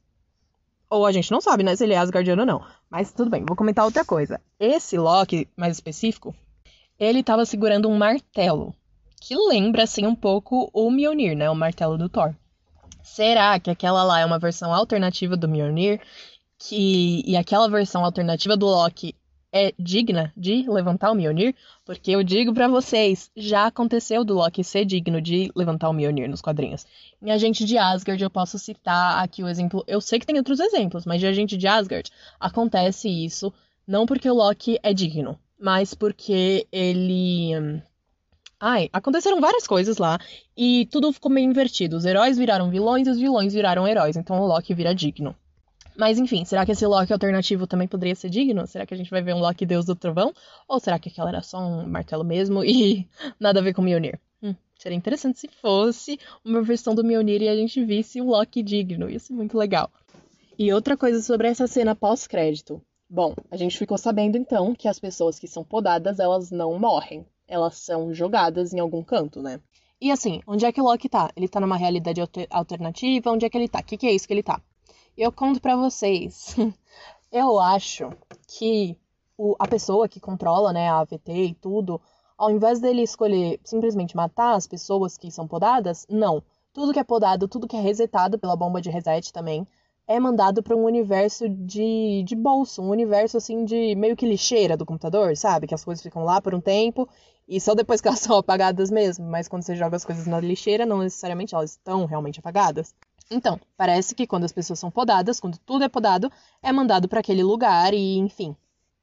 [0.90, 2.66] Ou a gente não sabe, né, se ele é Asgardiano ou não.
[2.90, 4.40] Mas tudo bem, vou comentar outra coisa.
[4.60, 6.34] Esse Loki, mais específico,
[7.00, 8.74] ele tava segurando um martelo.
[9.22, 11.50] Que lembra, assim, um pouco o Mjolnir, né?
[11.50, 12.34] O martelo do Thor.
[13.04, 16.02] Será que aquela lá é uma versão alternativa do Mjolnir?
[16.60, 19.14] Que, e aquela versão alternativa do Loki
[19.52, 21.56] é digna de levantar o Mjolnir?
[21.86, 26.30] Porque eu digo para vocês, já aconteceu do Loki ser digno de levantar o Mjolnir
[26.30, 26.86] nos quadrinhos.
[27.22, 29.84] Em Agente de Asgard, eu posso citar aqui o exemplo.
[29.88, 33.54] Eu sei que tem outros exemplos, mas de Agente de Asgard acontece isso,
[33.88, 37.82] não porque o Loki é digno, mas porque ele
[38.60, 40.18] Ai, aconteceram várias coisas lá
[40.56, 41.95] e tudo ficou meio invertido.
[41.95, 45.36] Os heróis viraram vilões e os vilões viraram heróis, então o Loki vira digno.
[45.98, 48.68] Mas enfim, será que esse Loki alternativo também poderia ser digno?
[48.68, 50.34] Será que a gente vai ver um Loki Deus do Trovão?
[50.68, 53.08] Ou será que aquela era só um martelo mesmo e
[53.39, 54.20] nada a ver com o Mjolnir?
[54.41, 58.62] Hum, seria interessante se fosse uma versão do Mjolnir e a gente visse o Loki
[58.62, 59.10] digno.
[59.10, 59.89] Isso é muito legal.
[60.58, 62.82] E outra coisa sobre essa cena pós-crédito.
[63.10, 67.26] Bom, a gente ficou sabendo então que as pessoas que são podadas, elas não morrem
[67.48, 69.60] elas são jogadas em algum canto, né?
[70.00, 71.32] E assim, onde é que o Loki tá?
[71.36, 72.22] Ele tá numa realidade
[72.52, 73.32] alternativa?
[73.32, 73.80] Onde é que ele tá?
[73.80, 74.62] O que, que é isso que ele tá?
[75.18, 76.55] Eu conto para vocês.
[77.32, 78.11] eu acho
[78.47, 78.95] que
[79.36, 81.99] o, a pessoa que controla, né, a AVT e tudo,
[82.38, 86.43] ao invés dele escolher simplesmente matar as pessoas que são podadas, não.
[86.72, 89.65] Tudo que é podado, tudo que é resetado pela bomba de reset também,
[90.07, 94.78] é mandado para um universo de, de bolso, um universo assim de meio que lixeira
[94.78, 95.65] do computador, sabe?
[95.65, 97.09] Que as coisas ficam lá por um tempo
[97.47, 99.26] e só depois que elas são apagadas mesmo.
[99.26, 102.93] Mas quando você joga as coisas na lixeira, não necessariamente elas estão realmente apagadas.
[103.30, 107.20] Então, parece que quando as pessoas são podadas, quando tudo é podado, é mandado para
[107.20, 108.56] aquele lugar e, enfim,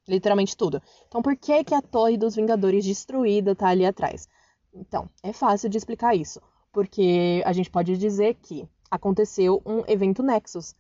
[0.09, 0.81] literalmente tudo.
[1.07, 4.29] Então, por que que a Torre dos Vingadores destruída tá ali atrás?
[4.73, 6.41] Então, é fácil de explicar isso,
[6.73, 10.75] porque a gente pode dizer que aconteceu um evento Nexus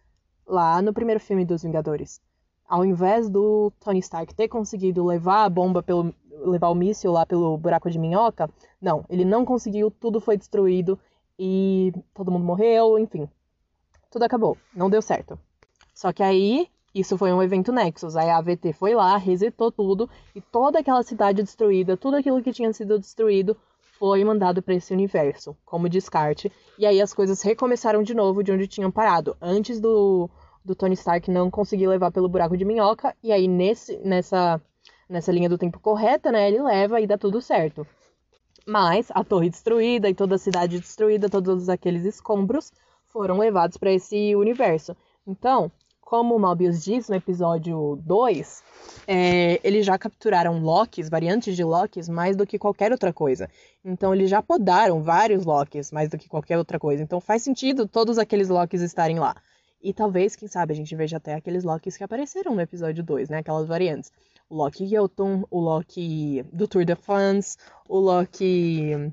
[0.46, 2.20] lá no primeiro filme dos Vingadores.
[2.66, 7.24] Ao invés do Tony Stark ter conseguido levar a bomba pelo levar o míssil lá
[7.24, 10.98] pelo buraco de minhoca, não, ele não conseguiu, tudo foi destruído
[11.38, 13.28] e todo mundo morreu, enfim.
[14.10, 15.38] Tudo acabou, não deu certo.
[15.94, 20.08] Só que aí, isso foi um evento Nexus, aí a AVT foi lá, resetou tudo
[20.34, 23.56] e toda aquela cidade destruída, tudo aquilo que tinha sido destruído
[23.98, 26.50] foi mandado para esse universo, como descarte.
[26.78, 29.36] E aí as coisas recomeçaram de novo de onde tinham parado.
[29.40, 30.28] Antes do,
[30.64, 33.14] do Tony Stark não conseguir levar pelo buraco de minhoca.
[33.22, 34.60] E aí nesse, nessa,
[35.08, 36.48] nessa linha do tempo correta, né?
[36.48, 37.86] Ele leva e dá tudo certo.
[38.66, 42.72] Mas a torre destruída e toda a cidade destruída, todos aqueles escombros
[43.08, 44.96] foram levados para esse universo.
[45.26, 48.62] Então, como o Mobius diz no episódio 2,
[49.06, 53.48] é, eles já capturaram Locks, variantes de Locks, mais do que qualquer outra coisa.
[53.84, 57.02] Então, eles já podaram vários Locks, mais do que qualquer outra coisa.
[57.02, 59.34] Então, faz sentido todos aqueles Locks estarem lá.
[59.84, 63.28] E talvez, quem sabe, a gente veja até aqueles Locks que apareceram no episódio 2,
[63.28, 63.38] né?
[63.40, 64.10] Aquelas variantes.
[64.48, 69.12] O Loki Yelton, o Loki do Tour de France, o Loki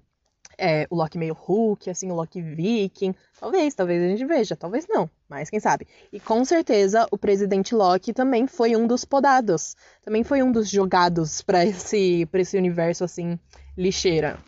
[0.58, 3.14] é, o Loki meio Hulk, assim, o Loki Viking.
[3.38, 5.86] Talvez, talvez a gente veja, talvez não, mas quem sabe.
[6.14, 9.76] E com certeza o presidente Loki também foi um dos podados.
[10.06, 13.38] Também foi um dos jogados para esse, pra esse universo, assim,
[13.78, 14.40] lixeira.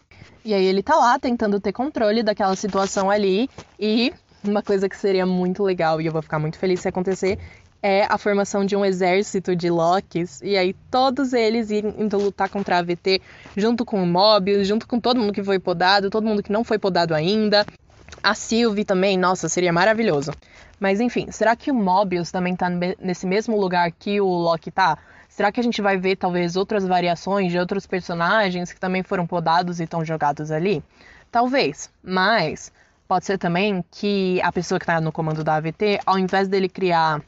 [0.45, 4.13] E aí ele tá lá tentando ter controle daquela situação ali e
[4.43, 7.39] uma coisa que seria muito legal e eu vou ficar muito feliz se acontecer
[7.83, 12.77] é a formação de um exército de Locks, e aí todos eles indo lutar contra
[12.77, 13.21] a AVT,
[13.57, 16.63] junto com o Mobius, junto com todo mundo que foi podado, todo mundo que não
[16.63, 17.65] foi podado ainda.
[18.23, 20.31] A Sylvie também, nossa, seria maravilhoso.
[20.79, 24.97] Mas enfim, será que o Mobius também tá nesse mesmo lugar que o Loki tá?
[25.27, 29.27] Será que a gente vai ver talvez outras variações de outros personagens que também foram
[29.27, 30.81] podados e estão jogados ali?
[31.29, 32.71] Talvez, mas
[33.13, 36.67] pode ser também que a pessoa que está no comando da AVT, ao invés dele
[36.67, 37.21] criar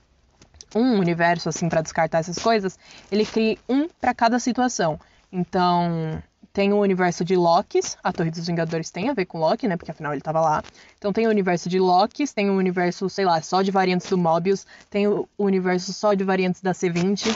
[0.76, 2.80] um universo assim para descartar essas coisas,
[3.12, 5.00] ele cria um para cada situação.
[5.32, 9.68] Então, tem o universo de Lokis, a Torre dos Vingadores tem a ver com Loki,
[9.68, 9.78] né?
[9.78, 10.64] Porque afinal ele tava lá.
[10.98, 14.18] Então tem o universo de Lokis, tem o universo, sei lá, só de variantes do
[14.18, 17.32] Mobius, tem o universo só de variantes da C20.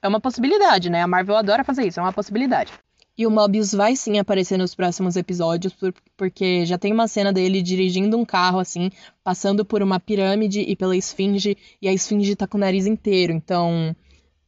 [0.00, 1.02] É uma possibilidade, né?
[1.02, 2.72] A Marvel adora fazer isso, é uma possibilidade.
[3.16, 5.74] E o Mobius vai sim aparecer nos próximos episódios,
[6.16, 8.90] porque já tem uma cena dele dirigindo um carro, assim,
[9.22, 13.32] passando por uma pirâmide e pela esfinge, e a esfinge tá com o nariz inteiro.
[13.32, 13.94] Então,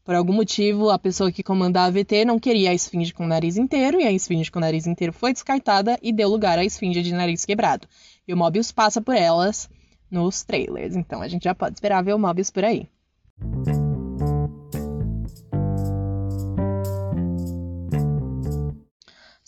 [0.03, 3.29] por algum motivo, a pessoa que comanda a AVT não queria a esfinge com o
[3.29, 6.65] nariz inteiro, e a esfinge com o nariz inteiro foi descartada e deu lugar à
[6.65, 7.87] esfinge de nariz quebrado.
[8.27, 9.69] E o Mobius passa por elas
[10.11, 12.89] nos trailers, então a gente já pode esperar ver o Mobius por aí.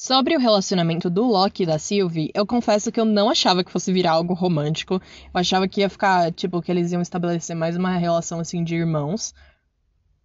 [0.06, 3.72] Sobre o relacionamento do Loki e da Sylvie, eu confesso que eu não achava que
[3.72, 4.94] fosse virar algo romântico.
[4.94, 8.76] Eu achava que ia ficar, tipo, que eles iam estabelecer mais uma relação assim de
[8.76, 9.34] irmãos.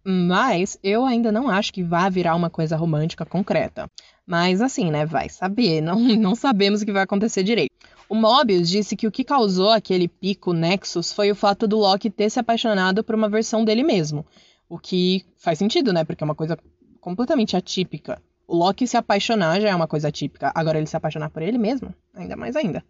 [0.04, 3.90] Mas eu ainda não acho que vá virar uma coisa romântica concreta.
[4.24, 7.74] Mas assim, né, vai saber, não, não sabemos o que vai acontecer direito.
[8.08, 12.08] O Mobius disse que o que causou aquele pico Nexus foi o fato do Loki
[12.08, 14.24] ter se apaixonado por uma versão dele mesmo.
[14.68, 16.04] O que faz sentido, né?
[16.04, 16.56] Porque é uma coisa
[17.00, 18.22] completamente atípica.
[18.52, 20.52] O Loki se apaixonar já é uma coisa típica.
[20.54, 22.84] Agora ele se apaixonar por ele mesmo, ainda mais ainda.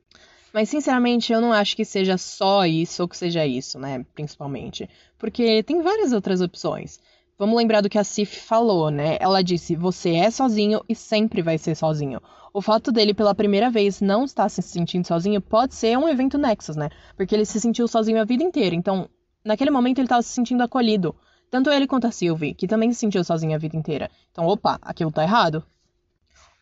[0.53, 4.05] Mas sinceramente, eu não acho que seja só isso ou que seja isso, né?
[4.13, 4.91] Principalmente.
[5.17, 6.99] Porque tem várias outras opções.
[7.39, 9.19] Vamos lembrar do que a Sif falou, né?
[9.21, 12.21] Ela disse: você é sozinho e sempre vai ser sozinho.
[12.53, 16.37] O fato dele, pela primeira vez, não estar se sentindo sozinho pode ser um evento
[16.37, 16.91] Nexus, né?
[17.17, 18.75] Porque ele se sentiu sozinho a vida inteira.
[18.75, 19.09] Então,
[19.45, 21.15] naquele momento, ele estava se sentindo acolhido.
[21.53, 24.11] Tanto ele quanto a Sylvie, que também se sentiu sozinha a vida inteira.
[24.31, 25.63] Então, opa, aquilo tá errado.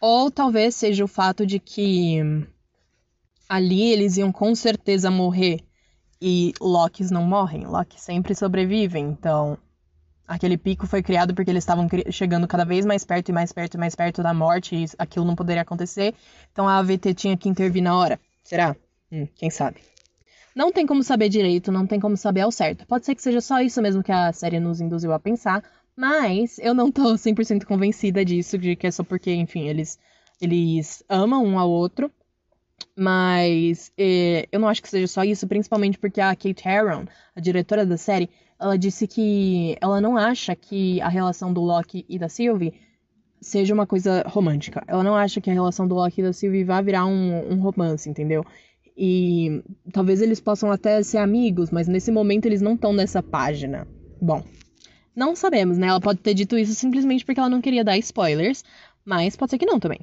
[0.01, 2.19] Ou talvez seja o fato de que
[3.49, 5.61] ali eles iam com certeza morrer
[6.21, 7.67] e Locks não morrem.
[7.67, 9.05] Loki sempre sobrevivem.
[9.05, 9.57] Então,
[10.27, 13.75] aquele pico foi criado porque eles estavam chegando cada vez mais perto e mais perto
[13.75, 16.17] e mais perto da morte e aquilo não poderia acontecer.
[16.51, 18.19] Então a AVT tinha que intervir na hora.
[18.43, 18.75] Será?
[19.13, 19.81] Hum, quem sabe?
[20.55, 22.87] Não tem como saber direito, não tem como saber ao certo.
[22.87, 25.63] Pode ser que seja só isso mesmo que a série nos induziu a pensar,
[25.97, 29.99] mas eu não tô 100% convencida disso, de que é só porque, enfim, eles,
[30.41, 32.11] eles amam um ao outro.
[32.97, 37.41] Mas eh, eu não acho que seja só isso, principalmente porque a Kate Herron, a
[37.41, 38.29] diretora da série,
[38.59, 42.75] ela disse que ela não acha que a relação do Loki e da Sylvie
[43.41, 44.85] seja uma coisa romântica.
[44.87, 47.61] Ela não acha que a relação do Loki e da Sylvie vá virar um, um
[47.61, 48.45] romance, entendeu?
[49.03, 49.63] E
[49.95, 53.89] talvez eles possam até ser amigos, mas nesse momento eles não estão nessa página.
[54.21, 54.45] Bom,
[55.17, 55.87] não sabemos, né?
[55.87, 58.63] Ela pode ter dito isso simplesmente porque ela não queria dar spoilers,
[59.03, 60.01] mas pode ser que não também.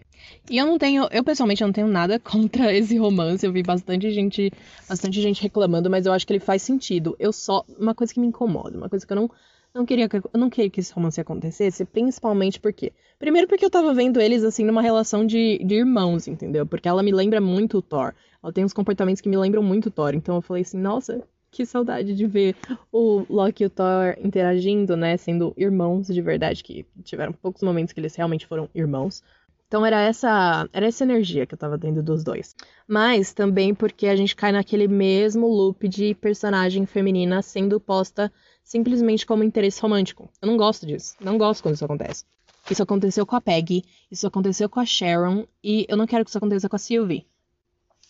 [0.50, 3.46] E eu não tenho, eu pessoalmente não tenho nada contra esse romance.
[3.46, 4.52] Eu vi bastante gente,
[4.90, 7.16] bastante gente reclamando, mas eu acho que ele faz sentido.
[7.20, 9.30] Eu só uma coisa que me incomoda, uma coisa que eu não
[9.78, 12.92] não queria que, eu não queria que esse romance acontecesse, principalmente porque.
[13.20, 16.66] Primeiro porque eu tava vendo eles assim numa relação de, de irmãos, entendeu?
[16.66, 18.14] Porque ela me lembra muito o Thor.
[18.44, 20.14] Ela tem uns comportamentos que me lembram muito o Thor.
[20.14, 22.56] Então eu falei assim, nossa, que saudade de ver
[22.92, 25.18] o Loki e o Thor interagindo, né?
[25.18, 29.24] Sendo irmãos de verdade, que tiveram poucos momentos que eles realmente foram irmãos.
[29.68, 32.56] Então era essa, era essa energia que eu tava tendo dos dois.
[32.88, 38.32] Mas também porque a gente cai naquele mesmo loop de personagem feminina sendo posta
[38.68, 40.30] simplesmente como interesse romântico.
[40.42, 41.16] Eu não gosto disso.
[41.22, 42.26] Não gosto quando isso acontece.
[42.70, 46.30] Isso aconteceu com a Peggy, isso aconteceu com a Sharon, e eu não quero que
[46.30, 47.26] isso aconteça com a Sylvie.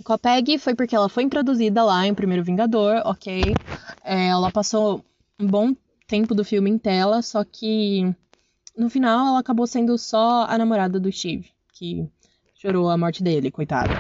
[0.04, 3.54] Com a Peggy foi porque ela foi introduzida lá em Primeiro Vingador, ok?
[4.04, 5.06] É, ela passou
[5.40, 5.76] um bom
[6.08, 8.12] tempo do filme em tela, só que
[8.76, 12.10] no final ela acabou sendo só a namorada do Steve, que
[12.56, 13.94] chorou a morte dele, coitada.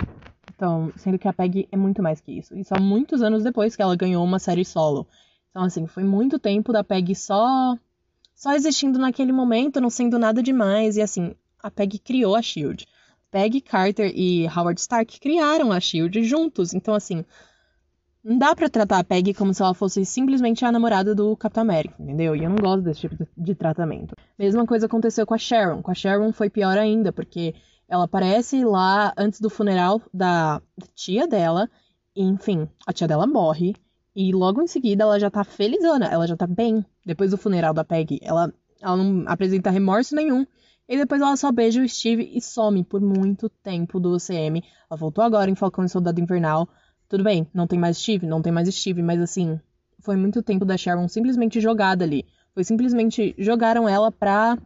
[0.56, 2.58] Então, sendo que a Peggy é muito mais que isso.
[2.58, 5.08] E só muitos anos depois que ela ganhou uma série solo.
[5.58, 7.76] Então, assim, foi muito tempo da Peg só
[8.36, 10.98] só existindo naquele momento, não sendo nada demais.
[10.98, 12.86] E assim, a Peg criou a Shield.
[13.32, 16.76] Peg Carter e Howard Stark criaram a Shield juntos.
[16.76, 17.26] Então, assim,
[18.24, 21.64] não dá para tratar a Peg como se ela fosse simplesmente a namorada do Capitão
[21.64, 22.36] América, entendeu?
[22.36, 24.16] E eu não gosto desse tipo de tratamento.
[24.38, 25.82] Mesma coisa aconteceu com a Sharon.
[25.82, 27.56] Com a Sharon foi pior ainda, porque
[27.88, 30.62] Ela aparece lá antes do funeral da
[30.94, 31.70] tia dela.
[32.16, 33.76] E, enfim, a tia dela morre.
[34.20, 36.84] E logo em seguida ela já tá felizona, ela já tá bem.
[37.06, 38.52] Depois do funeral da Peggy, ela,
[38.82, 40.44] ela não apresenta remorso nenhum.
[40.90, 44.64] E depois ela só beija o Steve e some por muito tempo do UCM.
[44.90, 46.68] Ela voltou agora em Falcão e Soldado Invernal.
[47.08, 49.60] Tudo bem, não tem mais Steve, não tem mais Steve, mas assim,
[50.00, 52.26] foi muito tempo da Sharon simplesmente jogada ali.
[52.56, 54.58] Foi simplesmente jogaram ela pra,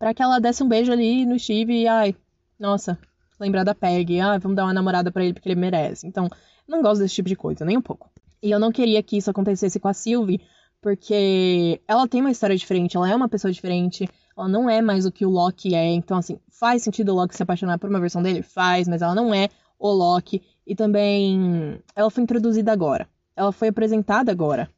[0.00, 2.16] pra que ela desse um beijo ali no Steve e, ai,
[2.58, 2.98] nossa,
[3.38, 6.08] lembrar da Peg, ai, vamos dar uma namorada para ele porque ele merece.
[6.08, 6.28] Então,
[6.66, 8.10] não gosto desse tipo de coisa, nem um pouco.
[8.42, 10.40] E eu não queria que isso acontecesse com a Sylvie,
[10.80, 15.04] porque ela tem uma história diferente, ela é uma pessoa diferente, ela não é mais
[15.04, 15.92] o que o Loki é.
[15.92, 18.42] Então, assim, faz sentido o Loki se apaixonar por uma versão dele?
[18.42, 20.42] Faz, mas ela não é o Loki.
[20.66, 23.08] E também ela foi introduzida agora.
[23.36, 24.70] Ela foi apresentada agora.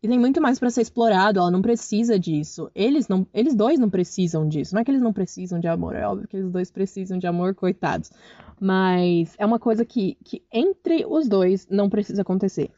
[0.00, 2.70] E tem muito mais para ser explorado, ela não precisa disso.
[2.72, 4.74] Eles não, eles dois não precisam disso.
[4.74, 7.26] Não é que eles não precisam de amor, é óbvio que eles dois precisam de
[7.26, 8.12] amor, coitados.
[8.60, 12.70] Mas é uma coisa que, que entre os dois não precisa acontecer.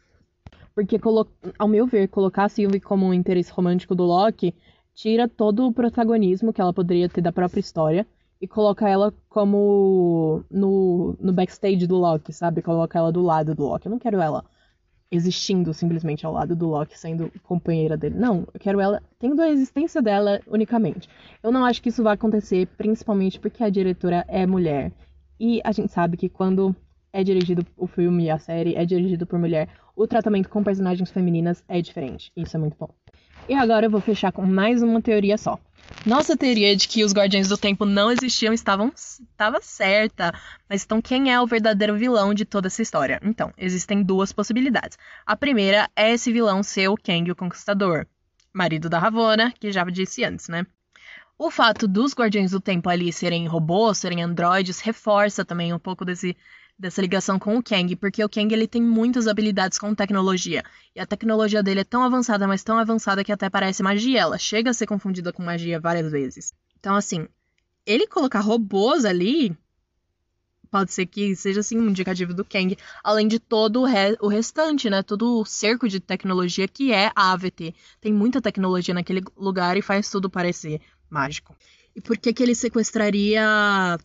[0.81, 0.99] Porque,
[1.59, 4.55] ao meu ver, colocar a Sylvie como um interesse romântico do Loki
[4.95, 8.07] tira todo o protagonismo que ela poderia ter da própria história
[8.41, 12.63] e coloca ela como no, no backstage do Loki, sabe?
[12.63, 13.87] Coloca ela do lado do Loki.
[13.87, 14.43] Eu não quero ela
[15.11, 18.19] existindo simplesmente ao lado do Loki, sendo companheira dele.
[18.19, 21.11] Não, eu quero ela tendo a existência dela unicamente.
[21.43, 24.93] Eu não acho que isso vai acontecer, principalmente porque a diretora é mulher.
[25.39, 26.75] E a gente sabe que quando
[27.13, 31.11] é dirigido o filme e a série é dirigido por mulher, o tratamento com personagens
[31.11, 32.33] femininas é diferente.
[32.37, 32.89] Isso é muito bom.
[33.49, 35.59] E agora eu vou fechar com mais uma teoria só.
[36.07, 40.33] Nossa teoria de que os Guardiões do Tempo não existiam estavam, estava certa,
[40.69, 43.21] mas então quem é o verdadeiro vilão de toda essa história?
[43.23, 44.97] Então, existem duas possibilidades.
[45.27, 48.07] A primeira é esse vilão ser o Kang o Conquistador,
[48.53, 50.65] marido da Ravonna, que já disse antes, né?
[51.37, 56.05] O fato dos Guardiões do Tempo ali serem robôs, serem androides, reforça também um pouco
[56.05, 56.37] desse
[56.81, 60.65] dessa ligação com o Kang, porque o Kang ele tem muitas habilidades com tecnologia.
[60.97, 64.21] E a tecnologia dele é tão avançada, mas tão avançada que até parece magia.
[64.21, 66.55] Ela chega a ser confundida com magia várias vezes.
[66.79, 67.29] Então, assim,
[67.85, 69.55] ele colocar robôs ali
[70.71, 74.29] pode ser que seja assim um indicativo do Kang, além de todo o, re o
[74.29, 75.03] restante, né?
[75.03, 77.75] Todo o cerco de tecnologia que é a AVT.
[78.01, 81.55] Tem muita tecnologia naquele lugar e faz tudo parecer mágico.
[81.95, 83.43] E por que que ele sequestraria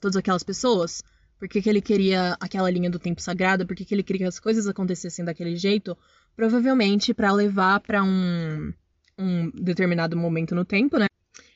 [0.01, 1.03] todas aquelas pessoas?
[1.37, 3.65] Por que, que ele queria aquela linha do tempo sagrado?
[3.65, 5.97] Por que, que ele queria que as coisas acontecessem daquele jeito?
[6.35, 8.73] Provavelmente para levar para um,
[9.17, 11.07] um determinado momento no tempo, né?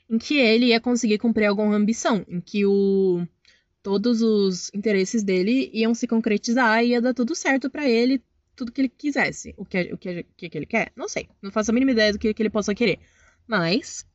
[0.09, 3.25] Em que ele ia conseguir cumprir alguma ambição, em que o
[3.81, 8.21] todos os interesses dele iam se concretizar e ia dar tudo certo para ele,
[8.55, 9.53] tudo que ele quisesse.
[9.57, 10.91] O que, o que, o que ele quer?
[10.95, 11.29] Não sei.
[11.41, 12.99] Não faço a mínima ideia do que, que ele possa querer.
[13.47, 14.05] Mas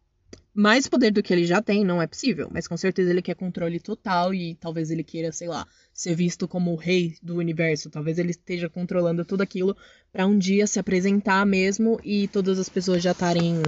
[0.55, 2.49] mais poder do que ele já tem, não é possível.
[2.53, 6.47] Mas com certeza ele quer controle total e talvez ele queira, sei lá, ser visto
[6.47, 7.91] como o rei do universo.
[7.91, 9.77] Talvez ele esteja controlando tudo aquilo
[10.13, 13.61] para um dia se apresentar mesmo e todas as pessoas já estarem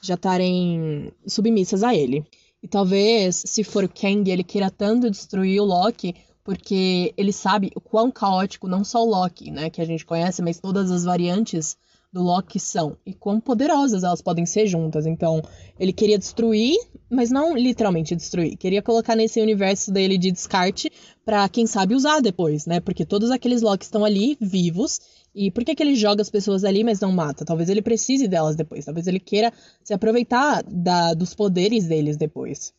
[0.00, 2.24] já estarem submissas a ele.
[2.62, 6.14] E talvez, se for o Kang, ele queira tanto destruir o Loki
[6.44, 10.42] porque ele sabe o quão caótico não só o Loki, né, que a gente conhece,
[10.42, 11.76] mas todas as variantes
[12.12, 15.06] do Loki são e quão poderosas elas podem ser juntas.
[15.06, 15.40] Então,
[15.80, 16.76] ele queria destruir,
[17.10, 18.56] mas não literalmente destruir.
[18.56, 20.92] Queria colocar nesse universo dele de descarte
[21.24, 22.80] para quem sabe usar depois, né?
[22.80, 25.00] Porque todos aqueles Loki estão ali vivos.
[25.34, 27.46] E por que, que ele joga as pessoas ali, mas não mata?
[27.46, 28.84] Talvez ele precise delas depois.
[28.84, 29.50] Talvez ele queira
[29.82, 32.74] se aproveitar da, dos poderes deles depois.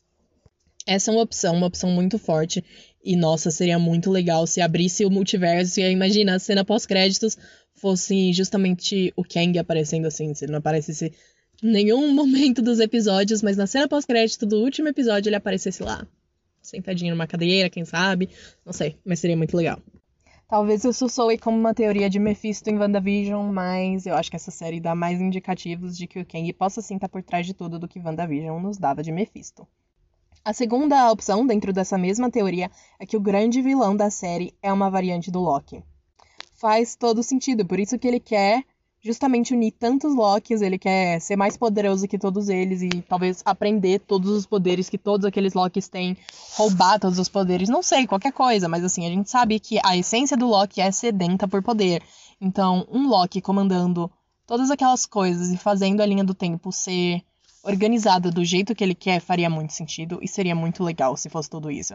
[0.86, 2.64] Essa é uma opção, uma opção muito forte.
[3.04, 5.80] E nossa, seria muito legal se abrisse o multiverso.
[5.80, 7.36] E imagina a cena pós-créditos
[7.84, 11.12] fosse justamente o Kang aparecendo assim, se ele não aparecesse
[11.62, 16.08] em nenhum momento dos episódios, mas na cena pós-crédito do último episódio ele aparecesse lá,
[16.62, 18.30] sentadinho numa cadeira, quem sabe,
[18.66, 19.80] não sei, mas seria muito legal.
[20.48, 24.52] Talvez isso soe como uma teoria de Mephisto em WandaVision, mas eu acho que essa
[24.52, 27.78] série dá mais indicativos de que o Kang possa sim estar por trás de tudo
[27.78, 29.68] do que WandaVision nos dava de Mephisto.
[30.46, 34.72] A segunda opção, dentro dessa mesma teoria, é que o grande vilão da série é
[34.72, 35.84] uma variante do Loki
[36.64, 37.66] faz todo sentido.
[37.66, 38.64] Por isso que ele quer
[39.02, 44.00] justamente unir tantos Locks, ele quer ser mais poderoso que todos eles e talvez aprender
[44.00, 46.16] todos os poderes que todos aqueles Locks têm,
[46.56, 49.98] roubar todos os poderes, não sei, qualquer coisa, mas assim, a gente sabe que a
[49.98, 52.02] essência do Loki é sedenta por poder.
[52.40, 54.10] Então, um Loki comandando
[54.48, 57.22] todas aquelas coisas e fazendo a linha do tempo ser
[57.62, 61.50] organizada do jeito que ele quer faria muito sentido e seria muito legal se fosse
[61.50, 61.94] tudo isso.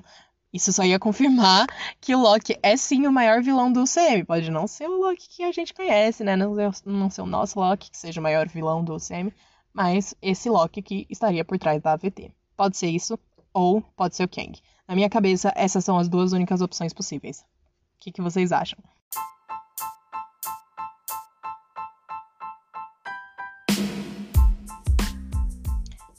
[0.52, 1.66] Isso só ia confirmar
[2.00, 4.24] que o Loki é sim o maior vilão do UCM.
[4.24, 6.36] Pode não ser o Loki que a gente conhece, né?
[6.36, 6.54] Não,
[6.86, 9.32] não ser o nosso Loki, que seja o maior vilão do UCM,
[9.72, 12.32] mas esse Loki que estaria por trás da AVT.
[12.56, 13.18] Pode ser isso,
[13.52, 14.58] ou pode ser o Kang.
[14.86, 17.40] Na minha cabeça, essas são as duas únicas opções possíveis.
[17.40, 18.78] O que, que vocês acham?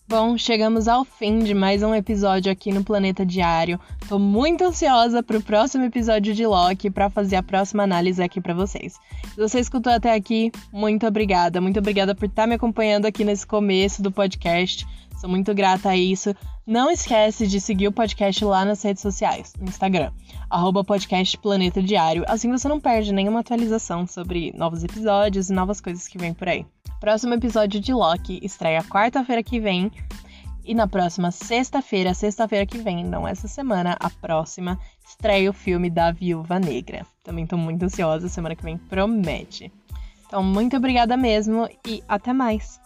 [0.09, 3.79] Bom, chegamos ao fim de mais um episódio aqui no Planeta Diário.
[4.07, 8.55] Tô muito ansiosa pro próximo episódio de Loki para fazer a próxima análise aqui para
[8.55, 8.93] vocês.
[9.35, 11.61] Se você escutou até aqui, muito obrigada.
[11.61, 14.83] Muito obrigada por estar tá me acompanhando aqui nesse começo do podcast.
[15.21, 16.35] Sou muito grata a isso.
[16.65, 20.11] Não esquece de seguir o podcast lá nas redes sociais, no Instagram,
[20.49, 22.25] arroba podcast Planeta Diário.
[22.27, 26.49] Assim você não perde nenhuma atualização sobre novos episódios e novas coisas que vêm por
[26.49, 26.65] aí.
[26.99, 29.89] Próximo episódio de Loki estreia quarta-feira que vem.
[30.65, 34.77] E na próxima sexta-feira, sexta-feira que vem, não essa semana, a próxima,
[35.07, 37.05] estreia o filme da Viúva Negra.
[37.23, 39.71] Também tô muito ansiosa, semana que vem promete.
[40.27, 42.79] Então, muito obrigada mesmo e até mais!